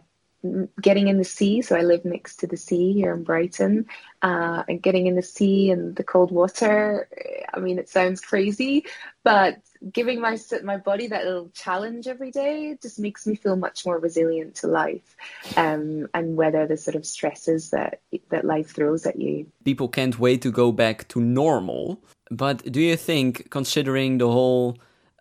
getting 0.80 1.08
in 1.08 1.18
the 1.18 1.24
sea. 1.24 1.62
So 1.62 1.76
I 1.76 1.82
live 1.82 2.04
next 2.04 2.36
to 2.36 2.46
the 2.46 2.56
sea 2.56 2.92
here 2.92 3.14
in 3.14 3.22
Brighton, 3.22 3.86
uh, 4.22 4.64
and 4.68 4.82
getting 4.82 5.06
in 5.06 5.16
the 5.16 5.22
sea 5.22 5.70
and 5.70 5.94
the 5.96 6.04
cold 6.04 6.30
water. 6.30 7.08
I 7.54 7.60
mean, 7.60 7.78
it 7.78 7.88
sounds 7.88 8.20
crazy, 8.20 8.84
but 9.22 9.58
giving 9.92 10.20
my 10.20 10.38
my 10.62 10.76
body 10.76 11.08
that 11.08 11.24
little 11.24 11.50
challenge 11.54 12.06
every 12.06 12.30
day 12.30 12.78
just 12.82 12.98
makes 12.98 13.26
me 13.26 13.34
feel 13.34 13.56
much 13.56 13.84
more 13.86 13.98
resilient 13.98 14.54
to 14.56 14.66
life, 14.66 15.16
um, 15.56 16.08
and 16.14 16.36
weather 16.36 16.66
the 16.66 16.76
sort 16.76 16.96
of 16.96 17.06
stresses 17.06 17.70
that 17.70 18.00
that 18.30 18.44
life 18.44 18.70
throws 18.74 19.06
at 19.06 19.18
you. 19.18 19.46
People 19.64 19.88
can't 19.88 20.18
wait 20.18 20.42
to 20.42 20.50
go 20.50 20.72
back 20.72 21.08
to 21.08 21.20
normal. 21.20 22.00
But 22.30 22.72
do 22.72 22.80
you 22.80 22.96
think, 22.96 23.50
considering 23.50 24.18
the 24.18 24.30
whole 24.30 24.78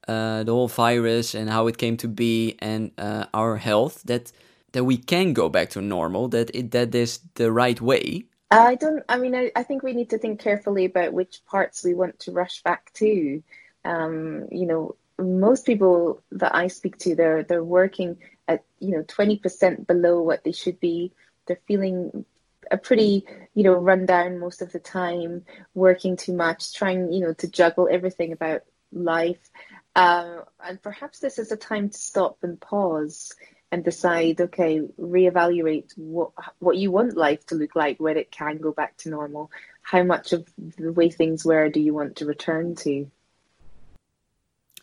uh, 0.07 0.43
the 0.43 0.51
whole 0.51 0.67
virus 0.67 1.35
and 1.35 1.49
how 1.49 1.67
it 1.67 1.77
came 1.77 1.97
to 1.97 2.07
be 2.07 2.55
and 2.59 2.91
uh, 2.97 3.25
our 3.33 3.57
health, 3.57 4.01
that 4.05 4.31
that 4.71 4.83
we 4.83 4.97
can 4.97 5.33
go 5.33 5.49
back 5.49 5.69
to 5.71 5.81
normal, 5.81 6.27
that 6.29 6.55
it 6.55 6.71
that 6.71 6.93
is 6.95 7.19
the 7.35 7.51
right 7.51 7.79
way? 7.79 8.25
I 8.51 8.75
don't. 8.75 9.03
I 9.07 9.17
mean, 9.17 9.35
I, 9.35 9.51
I 9.55 9.63
think 9.63 9.81
we 9.81 9.93
need 9.93 10.09
to 10.09 10.17
think 10.17 10.39
carefully 10.39 10.85
about 10.85 11.13
which 11.13 11.41
parts 11.45 11.83
we 11.83 11.93
want 11.93 12.19
to 12.19 12.31
rush 12.31 12.61
back 12.63 12.91
to. 12.95 13.41
Um, 13.85 14.47
you 14.51 14.65
know, 14.65 14.95
most 15.17 15.65
people 15.65 16.21
that 16.33 16.53
I 16.53 16.67
speak 16.67 16.97
to, 16.99 17.15
they're 17.15 17.43
they're 17.43 17.63
working 17.63 18.17
at 18.47 18.63
you 18.79 18.91
know 18.91 19.03
twenty 19.07 19.37
percent 19.37 19.87
below 19.87 20.21
what 20.21 20.43
they 20.43 20.51
should 20.51 20.79
be. 20.79 21.13
They're 21.45 21.59
feeling 21.65 22.25
a 22.69 22.77
pretty 22.77 23.25
you 23.53 23.63
know 23.63 23.73
run 23.73 24.05
down 24.05 24.39
most 24.39 24.61
of 24.61 24.71
the 24.73 24.79
time, 24.79 25.45
working 25.73 26.17
too 26.17 26.33
much, 26.33 26.73
trying 26.73 27.11
you 27.13 27.21
know 27.21 27.33
to 27.33 27.47
juggle 27.47 27.87
everything 27.89 28.33
about 28.33 28.63
life. 28.91 29.49
Uh, 29.95 30.41
and 30.63 30.81
perhaps 30.81 31.19
this 31.19 31.37
is 31.37 31.51
a 31.51 31.57
time 31.57 31.89
to 31.89 31.97
stop 31.97 32.37
and 32.43 32.59
pause 32.59 33.33
and 33.71 33.83
decide, 33.83 34.41
okay, 34.41 34.81
reevaluate 34.99 35.97
what 35.97 36.31
what 36.59 36.77
you 36.77 36.91
want 36.91 37.15
life 37.15 37.45
to 37.47 37.55
look 37.55 37.75
like 37.75 37.99
when 37.99 38.17
it 38.17 38.31
can 38.31 38.57
go 38.57 38.71
back 38.71 38.97
to 38.97 39.09
normal. 39.09 39.49
How 39.81 40.03
much 40.03 40.33
of 40.33 40.47
the 40.77 40.91
way 40.91 41.09
things 41.09 41.45
were 41.45 41.69
do 41.69 41.79
you 41.79 41.93
want 41.93 42.17
to 42.17 42.25
return 42.25 42.75
to? 42.75 43.09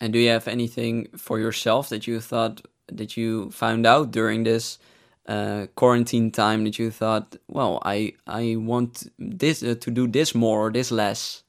And 0.00 0.12
do 0.12 0.18
you 0.18 0.30
have 0.30 0.48
anything 0.48 1.08
for 1.16 1.38
yourself 1.38 1.88
that 1.90 2.06
you 2.06 2.20
thought 2.20 2.62
that 2.86 3.16
you 3.16 3.50
found 3.50 3.86
out 3.86 4.10
during 4.10 4.44
this 4.44 4.78
uh, 5.26 5.66
quarantine 5.74 6.30
time 6.30 6.64
that 6.64 6.78
you 6.78 6.90
thought, 6.90 7.36
well, 7.48 7.80
I 7.84 8.14
I 8.26 8.56
want 8.56 9.10
this 9.18 9.62
uh, 9.62 9.74
to 9.80 9.90
do 9.90 10.06
this 10.06 10.34
more 10.34 10.66
or 10.66 10.70
this 10.72 10.90
less? 10.90 11.42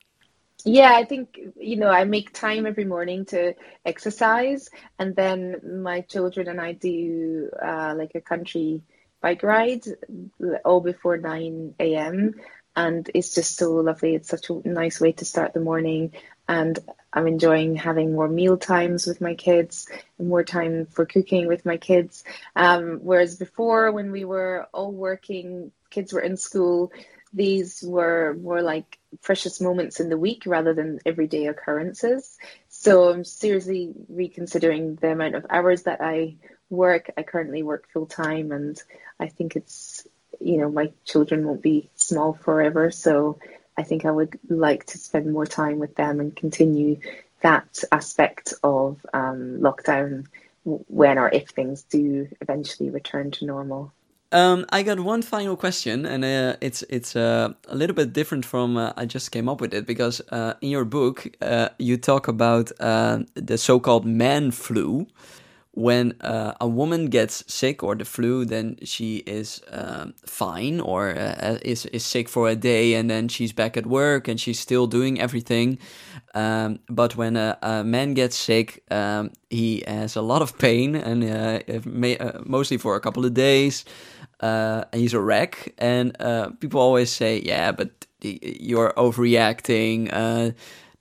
Yeah, 0.65 0.93
I 0.95 1.05
think, 1.05 1.39
you 1.57 1.77
know, 1.77 1.89
I 1.89 2.03
make 2.05 2.33
time 2.33 2.67
every 2.67 2.85
morning 2.85 3.25
to 3.27 3.55
exercise, 3.85 4.69
and 4.99 5.15
then 5.15 5.81
my 5.83 6.01
children 6.01 6.47
and 6.47 6.61
I 6.61 6.73
do 6.73 7.49
uh, 7.61 7.95
like 7.97 8.13
a 8.15 8.21
country 8.21 8.83
bike 9.21 9.43
ride 9.43 9.83
all 10.65 10.81
before 10.81 11.17
9 11.17 11.75
a.m. 11.79 12.35
And 12.75 13.09
it's 13.13 13.35
just 13.35 13.57
so 13.57 13.73
lovely. 13.73 14.15
It's 14.15 14.29
such 14.29 14.49
a 14.49 14.67
nice 14.67 15.01
way 15.01 15.11
to 15.13 15.25
start 15.25 15.53
the 15.53 15.59
morning. 15.59 16.13
And 16.47 16.79
I'm 17.13 17.27
enjoying 17.27 17.75
having 17.75 18.13
more 18.13 18.27
meal 18.29 18.57
times 18.57 19.07
with 19.07 19.21
my 19.21 19.35
kids 19.35 19.87
and 20.19 20.29
more 20.29 20.43
time 20.43 20.85
for 20.87 21.05
cooking 21.05 21.47
with 21.47 21.65
my 21.65 21.77
kids. 21.77 22.23
Um, 22.55 22.99
whereas 23.03 23.35
before, 23.35 23.91
when 23.91 24.11
we 24.11 24.25
were 24.25 24.67
all 24.73 24.91
working, 24.91 25.71
kids 25.91 26.13
were 26.13 26.21
in 26.21 26.37
school, 26.37 26.91
these 27.33 27.83
were 27.85 28.35
more 28.41 28.61
like 28.61 28.97
precious 29.21 29.61
moments 29.61 29.99
in 29.99 30.09
the 30.09 30.17
week 30.17 30.43
rather 30.45 30.73
than 30.73 30.99
everyday 31.05 31.47
occurrences. 31.47 32.37
So 32.69 33.09
I'm 33.09 33.23
seriously 33.23 33.93
reconsidering 34.07 34.95
the 34.95 35.11
amount 35.11 35.35
of 35.35 35.45
hours 35.49 35.83
that 35.83 36.01
I 36.01 36.35
work. 36.69 37.11
I 37.17 37.23
currently 37.23 37.63
work 37.63 37.87
full 37.91 38.05
time, 38.05 38.51
and 38.51 38.81
I 39.19 39.27
think 39.27 39.55
it's, 39.55 40.07
you 40.39 40.57
know, 40.57 40.69
my 40.69 40.91
children 41.05 41.45
won't 41.45 41.61
be 41.61 41.89
small 41.95 42.33
forever. 42.33 42.91
So 42.91 43.39
I 43.77 43.83
think 43.83 44.05
I 44.05 44.11
would 44.11 44.39
like 44.49 44.85
to 44.87 44.97
spend 44.97 45.31
more 45.31 45.45
time 45.45 45.79
with 45.79 45.95
them 45.95 46.19
and 46.19 46.35
continue 46.35 46.99
that 47.41 47.83
aspect 47.91 48.53
of 48.63 49.05
um, 49.13 49.59
lockdown 49.61 50.25
when 50.63 51.17
or 51.17 51.29
if 51.29 51.49
things 51.49 51.83
do 51.83 52.27
eventually 52.41 52.89
return 52.89 53.31
to 53.31 53.45
normal. 53.45 53.93
Um, 54.31 54.65
I 54.69 54.83
got 54.83 54.99
one 54.99 55.23
final 55.23 55.55
question, 55.55 56.05
and 56.05 56.23
uh, 56.23 56.55
it's 56.61 56.83
it's 56.83 57.15
uh, 57.15 57.53
a 57.67 57.75
little 57.75 57.95
bit 57.95 58.13
different 58.13 58.45
from 58.45 58.77
uh, 58.77 58.93
I 58.95 59.05
just 59.05 59.31
came 59.31 59.49
up 59.49 59.59
with 59.59 59.73
it 59.73 59.87
because 59.87 60.21
uh, 60.29 60.53
in 60.61 60.69
your 60.69 60.85
book 60.85 61.27
uh, 61.41 61.69
you 61.79 61.97
talk 61.97 62.27
about 62.27 62.71
uh, 62.79 63.19
the 63.33 63.57
so-called 63.57 64.05
man 64.05 64.51
flu. 64.51 65.07
When 65.71 66.15
a 66.21 66.67
woman 66.67 67.05
gets 67.05 67.43
sick 67.47 67.83
or 67.83 67.95
the 67.95 68.03
flu, 68.03 68.43
then 68.43 68.77
she 68.83 69.17
is 69.25 69.61
fine 70.25 70.81
or 70.81 71.11
is 71.61 71.85
is 71.85 72.03
sick 72.03 72.27
for 72.27 72.49
a 72.49 72.55
day, 72.55 72.95
and 72.95 73.09
then 73.09 73.29
she's 73.29 73.53
back 73.53 73.77
at 73.77 73.85
work 73.85 74.27
and 74.27 74.39
she's 74.39 74.59
still 74.59 74.87
doing 74.87 75.21
everything. 75.21 75.77
Um, 76.35 76.79
but 76.89 77.15
when 77.15 77.37
a, 77.37 77.57
a, 77.61 77.83
man 77.83 78.13
gets 78.13 78.35
sick, 78.35 78.83
um, 78.91 79.31
he 79.49 79.83
has 79.87 80.17
a 80.17 80.21
lot 80.21 80.41
of 80.41 80.57
pain, 80.57 80.95
and 80.95 81.21
may, 81.85 82.17
mostly 82.45 82.77
for 82.77 82.95
a 82.95 82.99
couple 82.99 83.23
of 83.23 83.33
days 83.33 83.85
uh, 84.41 84.85
he's 84.93 85.13
a 85.13 85.19
wreck, 85.19 85.73
and 85.77 86.15
uh, 86.21 86.49
people 86.59 86.79
always 86.79 87.11
say, 87.11 87.41
"Yeah, 87.45 87.71
but 87.71 87.89
you're 88.21 88.93
overreacting. 88.97 90.09
Uh, 90.11 90.51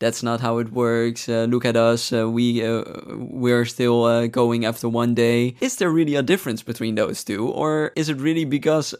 that's 0.00 0.22
not 0.22 0.40
how 0.40 0.58
it 0.58 0.72
works. 0.72 1.28
Uh, 1.28 1.46
look 1.48 1.64
at 1.64 1.76
us. 1.76 2.12
Uh, 2.12 2.28
we 2.30 2.64
uh, 2.64 2.84
we're 3.08 3.64
still 3.64 4.28
going 4.28 4.64
after 4.64 4.88
one 4.88 5.14
day." 5.14 5.54
Is 5.60 5.76
there 5.76 5.90
really 5.90 6.16
a 6.16 6.22
difference 6.22 6.62
between 6.62 6.94
those 6.96 7.24
two, 7.24 7.48
or 7.48 7.92
is 7.96 8.08
it 8.08 8.18
really 8.18 8.44
because 8.44 8.94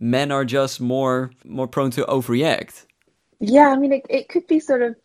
men 0.00 0.32
are 0.32 0.44
just 0.44 0.80
more 0.80 1.30
more 1.44 1.68
prone 1.68 1.90
to 1.92 2.04
overreact? 2.04 2.86
Yeah, 3.40 3.68
I 3.68 3.76
mean, 3.76 3.92
it, 3.92 4.06
it 4.08 4.28
could 4.28 4.46
be 4.46 4.60
sort 4.60 4.82
of 4.82 4.96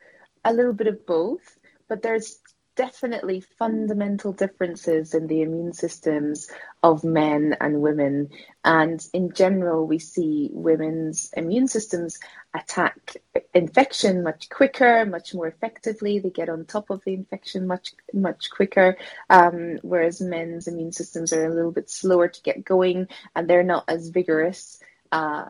a 0.44 0.54
little 0.54 0.74
bit 0.74 0.88
of 0.88 1.06
both, 1.06 1.58
but 1.88 2.02
there's 2.02 2.40
definitely 2.76 3.42
fundamental 3.42 4.34
differences 4.34 5.14
in 5.14 5.28
the 5.28 5.42
immune 5.42 5.74
systems 5.74 6.50
of 6.84 7.04
men 7.04 7.56
and 7.60 7.82
women. 7.82 8.30
And 8.64 9.06
in 9.14 9.34
general, 9.34 9.88
we 9.88 10.00
see 10.00 10.50
women's 10.52 11.32
immune 11.36 11.68
systems 11.68 12.20
attack 12.54 13.18
infection 13.54 14.24
much 14.24 14.50
quicker, 14.50 15.06
much 15.06 15.34
more 15.34 15.48
effectively. 15.48 16.20
They 16.20 16.30
get 16.30 16.50
on 16.50 16.66
top 16.66 16.90
of 16.90 17.04
the 17.06 17.14
infection 17.14 17.68
much, 17.68 17.94
much 18.14 18.50
quicker. 18.50 18.98
Um, 19.30 19.80
whereas 19.82 20.22
men's 20.22 20.68
immune 20.68 20.92
systems 20.92 21.34
are 21.34 21.46
a 21.46 21.54
little 21.54 21.72
bit 21.72 21.90
slower 21.90 22.28
to 22.28 22.42
get 22.42 22.66
going 22.66 23.08
and 23.36 23.50
they're 23.50 23.64
not 23.64 23.86
as 23.88 24.10
vigorous. 24.10 24.80
Uh, 25.12 25.46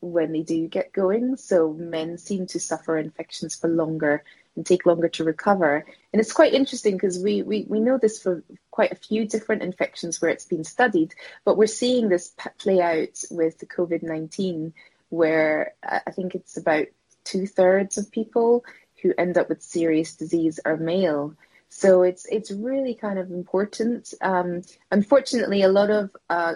when 0.00 0.32
they 0.32 0.42
do 0.42 0.68
get 0.68 0.92
going. 0.92 1.36
So 1.36 1.72
men 1.72 2.18
seem 2.18 2.46
to 2.48 2.60
suffer 2.60 2.98
infections 2.98 3.56
for 3.56 3.68
longer 3.68 4.22
and 4.56 4.64
take 4.64 4.86
longer 4.86 5.08
to 5.08 5.24
recover. 5.24 5.84
And 6.12 6.20
it's 6.20 6.32
quite 6.32 6.54
interesting 6.54 6.94
because 6.94 7.18
we, 7.18 7.42
we, 7.42 7.66
we 7.68 7.80
know 7.80 7.98
this 7.98 8.22
for 8.22 8.44
quite 8.70 8.92
a 8.92 8.96
few 8.96 9.26
different 9.26 9.62
infections 9.62 10.20
where 10.20 10.30
it's 10.30 10.46
been 10.46 10.64
studied, 10.64 11.14
but 11.44 11.56
we're 11.56 11.66
seeing 11.66 12.08
this 12.08 12.34
play 12.58 12.80
out 12.80 13.22
with 13.30 13.58
the 13.58 13.66
COVID 13.66 14.02
19, 14.02 14.72
where 15.08 15.74
I 15.82 16.10
think 16.10 16.34
it's 16.34 16.56
about 16.56 16.86
two 17.24 17.46
thirds 17.46 17.98
of 17.98 18.10
people 18.10 18.64
who 19.02 19.12
end 19.16 19.38
up 19.38 19.48
with 19.48 19.62
serious 19.62 20.14
disease 20.16 20.60
are 20.64 20.76
male. 20.76 21.34
So 21.68 22.02
it's 22.02 22.24
it's 22.26 22.52
really 22.52 22.94
kind 22.94 23.18
of 23.18 23.30
important. 23.30 24.14
Um, 24.20 24.62
unfortunately, 24.90 25.62
a 25.62 25.68
lot 25.68 25.90
of 25.90 26.10
uh, 26.30 26.54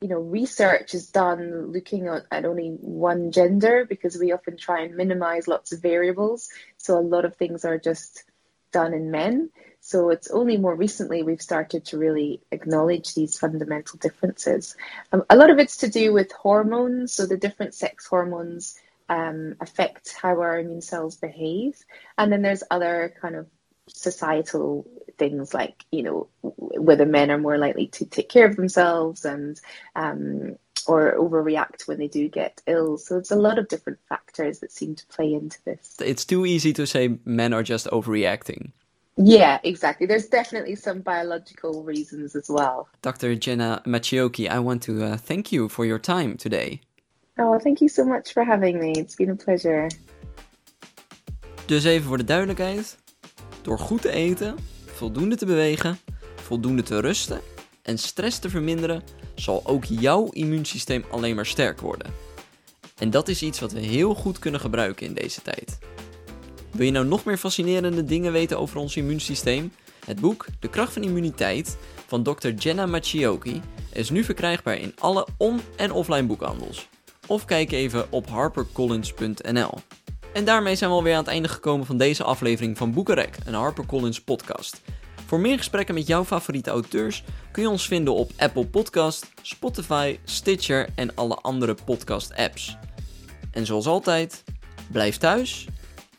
you 0.00 0.08
know, 0.08 0.18
research 0.18 0.94
is 0.94 1.10
done 1.10 1.72
looking 1.72 2.06
at, 2.08 2.24
at 2.30 2.46
only 2.46 2.68
one 2.80 3.32
gender 3.32 3.84
because 3.86 4.16
we 4.16 4.32
often 4.32 4.56
try 4.56 4.80
and 4.80 4.96
minimize 4.96 5.46
lots 5.46 5.72
of 5.72 5.82
variables. 5.82 6.48
So 6.80 6.98
a 6.98 7.00
lot 7.00 7.24
of 7.24 7.36
things 7.36 7.64
are 7.64 7.78
just 7.78 8.24
done 8.72 8.94
in 8.94 9.10
men. 9.10 9.50
So 9.80 10.10
it's 10.10 10.30
only 10.30 10.56
more 10.56 10.74
recently 10.74 11.22
we've 11.22 11.42
started 11.42 11.84
to 11.86 11.98
really 11.98 12.40
acknowledge 12.50 13.14
these 13.14 13.38
fundamental 13.38 13.98
differences. 13.98 14.76
Um, 15.12 15.24
a 15.28 15.36
lot 15.36 15.50
of 15.50 15.58
it's 15.58 15.78
to 15.78 15.88
do 15.88 16.12
with 16.12 16.32
hormones. 16.32 17.12
So 17.12 17.26
the 17.26 17.36
different 17.36 17.74
sex 17.74 18.06
hormones 18.06 18.78
um, 19.08 19.56
affect 19.60 20.14
how 20.14 20.40
our 20.40 20.58
immune 20.58 20.80
cells 20.80 21.16
behave. 21.16 21.76
And 22.16 22.32
then 22.32 22.42
there's 22.42 22.62
other 22.70 23.14
kind 23.20 23.36
of 23.36 23.46
societal 23.88 24.86
things 25.18 25.52
like 25.52 25.84
you 25.90 26.04
know 26.04 26.28
whether 26.42 27.04
men 27.04 27.30
are 27.30 27.38
more 27.38 27.58
likely 27.58 27.88
to 27.88 28.04
take 28.04 28.28
care 28.28 28.46
of 28.46 28.54
themselves 28.54 29.24
and 29.24 29.60
um, 29.96 30.56
or 30.86 31.14
overreact 31.16 31.86
when 31.86 31.98
they 31.98 32.08
do 32.08 32.28
get 32.28 32.62
ill. 32.66 32.98
So 32.98 33.18
it's 33.18 33.30
a 33.30 33.36
lot 33.36 33.58
of 33.58 33.68
different 33.68 33.98
factors 34.08 34.60
that 34.60 34.72
seem 34.72 34.94
to 34.94 35.06
play 35.06 35.32
into 35.32 35.58
this. 35.64 35.96
It's 36.00 36.24
too 36.24 36.46
easy 36.46 36.72
to 36.74 36.86
say 36.86 37.18
men 37.24 37.52
are 37.52 37.62
just 37.62 37.86
overreacting. 37.90 38.72
Yeah, 39.16 39.58
exactly. 39.62 40.06
There's 40.06 40.28
definitely 40.28 40.76
some 40.76 41.00
biological 41.00 41.82
reasons 41.84 42.34
as 42.34 42.48
well. 42.48 42.88
Dr. 43.02 43.34
Jenna 43.34 43.82
Macciochi, 43.84 44.48
I 44.48 44.58
want 44.60 44.82
to 44.82 45.04
uh, 45.04 45.16
thank 45.16 45.52
you 45.52 45.68
for 45.68 45.84
your 45.84 45.98
time 45.98 46.36
today. 46.36 46.80
Oh, 47.38 47.58
thank 47.58 47.80
you 47.80 47.88
so 47.88 48.04
much 48.04 48.32
for 48.32 48.44
having 48.44 48.78
me. 48.78 48.92
It's 48.92 49.16
been 49.16 49.30
a 49.30 49.36
pleasure. 49.36 49.90
Dus 51.66 51.84
even 51.84 52.06
voor 52.06 52.16
de 52.16 52.24
duidelijkheid. 52.24 52.96
Door 53.62 53.78
goed 53.78 54.02
te 54.02 54.10
eten, 54.10 54.56
voldoende 54.86 55.36
te 55.36 55.46
bewegen, 55.46 55.98
voldoende 56.36 56.82
te 56.82 57.00
rusten 57.00 57.40
en 57.82 57.98
stress 57.98 58.38
te 58.38 58.50
verminderen, 58.50 59.02
zal 59.34 59.66
ook 59.66 59.84
jouw 59.84 60.28
immuunsysteem 60.30 61.04
alleen 61.10 61.34
maar 61.34 61.46
sterker 61.46 61.84
worden. 61.84 62.12
En 62.98 63.10
dat 63.10 63.28
is 63.28 63.42
iets 63.42 63.60
wat 63.60 63.72
we 63.72 63.80
heel 63.80 64.14
goed 64.14 64.38
kunnen 64.38 64.60
gebruiken 64.60 65.06
in 65.06 65.14
deze 65.14 65.42
tijd. 65.42 65.78
Wil 66.70 66.86
je 66.86 66.92
nou 66.92 67.06
nog 67.06 67.24
meer 67.24 67.36
fascinerende 67.36 68.04
dingen 68.04 68.32
weten 68.32 68.58
over 68.58 68.76
ons 68.76 68.96
immuunsysteem? 68.96 69.72
Het 70.06 70.20
boek 70.20 70.46
De 70.60 70.68
kracht 70.68 70.92
van 70.92 71.02
immuniteit 71.02 71.76
van 72.06 72.22
Dr. 72.22 72.48
Jenna 72.48 72.86
Machioki 72.86 73.60
is 73.92 74.10
nu 74.10 74.24
verkrijgbaar 74.24 74.78
in 74.78 74.94
alle 74.98 75.26
on- 75.36 75.60
en 75.76 75.92
offline 75.92 76.26
boekhandels. 76.26 76.88
Of 77.26 77.44
kijk 77.44 77.72
even 77.72 78.12
op 78.12 78.28
harpercollins.nl. 78.28 79.74
En 80.32 80.44
daarmee 80.44 80.76
zijn 80.76 80.90
we 80.90 80.96
alweer 80.96 81.12
aan 81.12 81.18
het 81.18 81.28
einde 81.28 81.48
gekomen 81.48 81.86
van 81.86 81.96
deze 81.96 82.24
aflevering 82.24 82.76
van 82.76 82.92
Boekenrek, 82.92 83.36
een 83.44 83.54
HarperCollins 83.54 84.20
podcast. 84.20 84.80
Voor 85.30 85.40
meer 85.40 85.56
gesprekken 85.56 85.94
met 85.94 86.06
jouw 86.06 86.24
favoriete 86.24 86.70
auteurs 86.70 87.24
kun 87.50 87.62
je 87.62 87.68
ons 87.68 87.86
vinden 87.86 88.14
op 88.14 88.30
Apple 88.36 88.66
Podcast, 88.66 89.26
Spotify, 89.42 90.18
Stitcher 90.24 90.88
en 90.94 91.14
alle 91.14 91.34
andere 91.34 91.74
podcast 91.84 92.34
apps. 92.34 92.76
En 93.50 93.66
zoals 93.66 93.86
altijd, 93.86 94.44
blijf 94.92 95.16
thuis, 95.16 95.66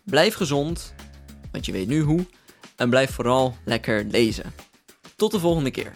blijf 0.04 0.34
gezond, 0.34 0.94
want 1.52 1.66
je 1.66 1.72
weet 1.72 1.88
nu 1.88 2.02
hoe, 2.02 2.26
en 2.76 2.90
blijf 2.90 3.12
vooral 3.12 3.56
lekker 3.66 4.06
lezen. 4.06 4.54
Tot 5.16 5.32
de 5.32 5.40
volgende 5.40 5.72
keer. 5.72 5.94